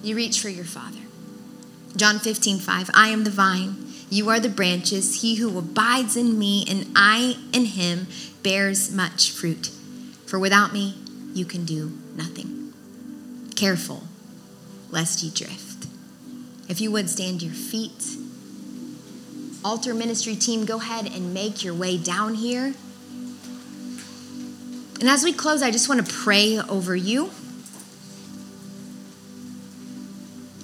[0.03, 1.00] You reach for your Father.
[1.95, 2.89] John 15, 5.
[2.93, 5.21] I am the vine, you are the branches.
[5.21, 8.07] He who abides in me and I in him
[8.43, 9.67] bears much fruit.
[10.25, 10.97] For without me,
[11.33, 12.73] you can do nothing.
[13.55, 14.03] Careful,
[14.89, 15.87] lest ye drift.
[16.67, 18.17] If you would stand your feet,
[19.63, 22.73] altar ministry team, go ahead and make your way down here.
[24.99, 27.31] And as we close, I just want to pray over you.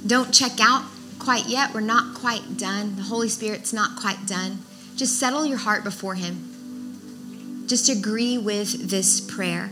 [0.05, 0.83] Don't check out
[1.27, 1.73] quite yet.
[1.73, 2.95] We're not quite done.
[2.95, 4.59] The Holy Spirit's not quite done.
[4.95, 7.65] Just settle your heart before Him.
[7.67, 9.71] Just agree with this prayer.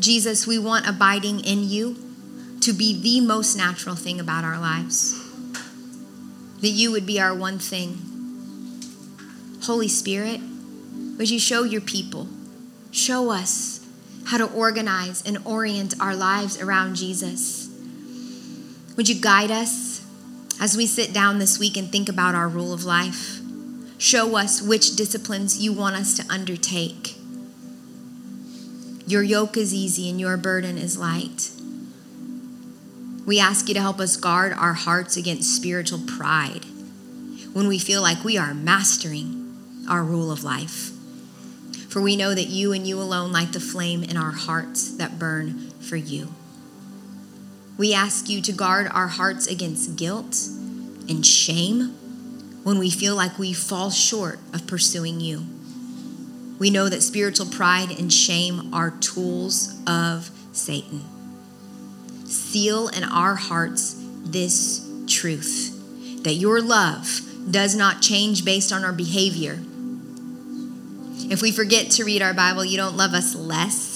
[0.00, 1.98] Jesus, we want abiding in you
[2.62, 5.22] to be the most natural thing about our lives.
[6.62, 7.98] That you would be our one thing.
[9.64, 10.40] Holy Spirit,
[11.18, 12.26] Would you show your people,
[12.90, 13.86] show us
[14.28, 17.68] how to organize and orient our lives around Jesus?
[18.96, 19.91] Would you guide us
[20.62, 23.40] as we sit down this week and think about our rule of life?
[23.98, 27.16] Show us which disciplines you want us to undertake.
[29.04, 31.50] Your yoke is easy and your burden is light.
[33.26, 36.64] We ask you to help us guard our hearts against spiritual pride
[37.52, 40.92] when we feel like we are mastering our rule of life.
[41.88, 45.18] For we know that you and you alone light the flame in our hearts that
[45.18, 46.32] burn for you.
[47.78, 50.36] We ask you to guard our hearts against guilt
[51.08, 51.94] and shame
[52.62, 55.44] when we feel like we fall short of pursuing you.
[56.58, 61.02] We know that spiritual pride and shame are tools of Satan.
[62.26, 65.78] Seal in our hearts this truth
[66.22, 67.20] that your love
[67.50, 69.58] does not change based on our behavior.
[71.30, 73.91] If we forget to read our Bible, you don't love us less.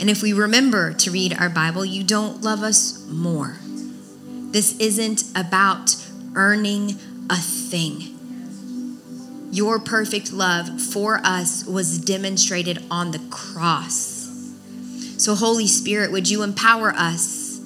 [0.00, 3.58] And if we remember to read our Bible, you don't love us more.
[4.50, 5.96] This isn't about
[6.34, 6.96] earning
[7.28, 8.14] a thing.
[9.50, 14.18] Your perfect love for us was demonstrated on the cross.
[15.18, 17.60] So, Holy Spirit, would you empower us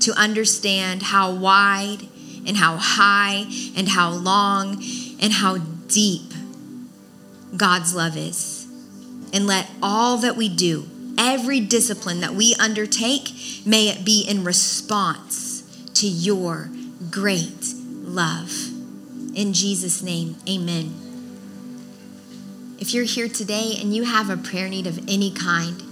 [0.00, 2.08] to understand how wide
[2.46, 3.44] and how high
[3.76, 4.82] and how long
[5.20, 6.32] and how deep
[7.56, 8.66] God's love is?
[9.32, 10.88] And let all that we do,
[11.20, 13.28] every discipline that we undertake,
[13.66, 15.62] may it be in response
[15.92, 16.70] to your
[17.10, 18.50] great love.
[19.34, 20.94] In Jesus' name, amen.
[22.80, 25.82] If you're here today and you have a prayer need of any kind,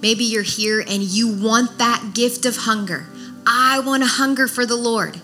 [0.00, 3.06] maybe you're here and you want that gift of hunger.
[3.46, 5.20] I want to hunger for the Lord.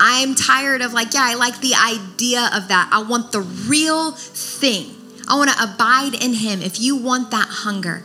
[0.00, 2.88] I'm tired of, like, yeah, I like the idea of that.
[2.90, 4.96] I want the real thing.
[5.28, 6.62] I want to abide in Him.
[6.62, 8.04] If you want that hunger,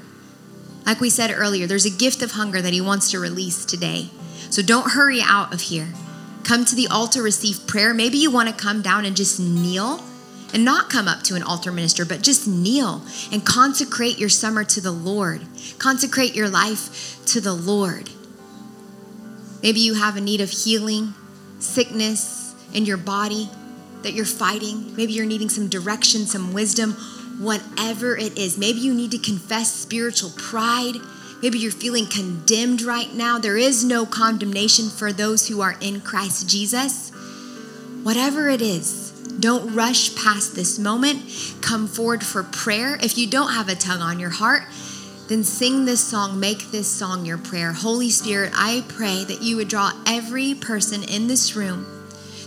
[0.85, 4.09] like we said earlier, there's a gift of hunger that He wants to release today.
[4.49, 5.87] So don't hurry out of here
[6.45, 7.93] come to the altar, receive prayer.
[7.93, 10.03] Maybe you want to come down and just kneel
[10.53, 14.63] and not come up to an altar minister, but just kneel and consecrate your summer
[14.63, 15.41] to the Lord.
[15.79, 18.09] Consecrate your life to the Lord.
[19.63, 21.13] Maybe you have a need of healing,
[21.59, 23.49] sickness in your body
[24.03, 24.95] that you're fighting.
[24.95, 26.95] Maybe you're needing some direction, some wisdom,
[27.39, 28.57] whatever it is.
[28.57, 30.95] Maybe you need to confess spiritual pride
[31.41, 33.37] Maybe you're feeling condemned right now.
[33.37, 37.11] There is no condemnation for those who are in Christ Jesus.
[38.03, 41.21] Whatever it is, don't rush past this moment.
[41.61, 42.97] Come forward for prayer.
[43.01, 44.63] If you don't have a tongue on your heart,
[45.27, 47.73] then sing this song, make this song your prayer.
[47.73, 51.94] Holy Spirit, I pray that you would draw every person in this room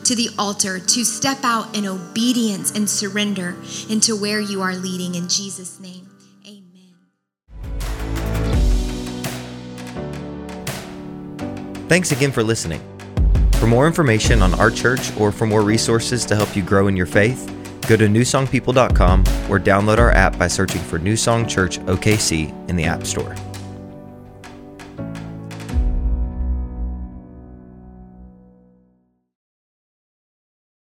[0.08, 3.54] to the altar to step out in obedience and surrender
[3.90, 6.08] into where you are leading in Jesus' name.
[6.46, 6.94] Amen.
[11.88, 12.80] Thanks again for listening.
[13.56, 16.96] For more information on our church or for more resources to help you grow in
[16.96, 17.46] your faith,
[17.86, 22.76] go to newsongpeople.com or download our app by searching for New Song Church OKC in
[22.76, 23.34] the App Store.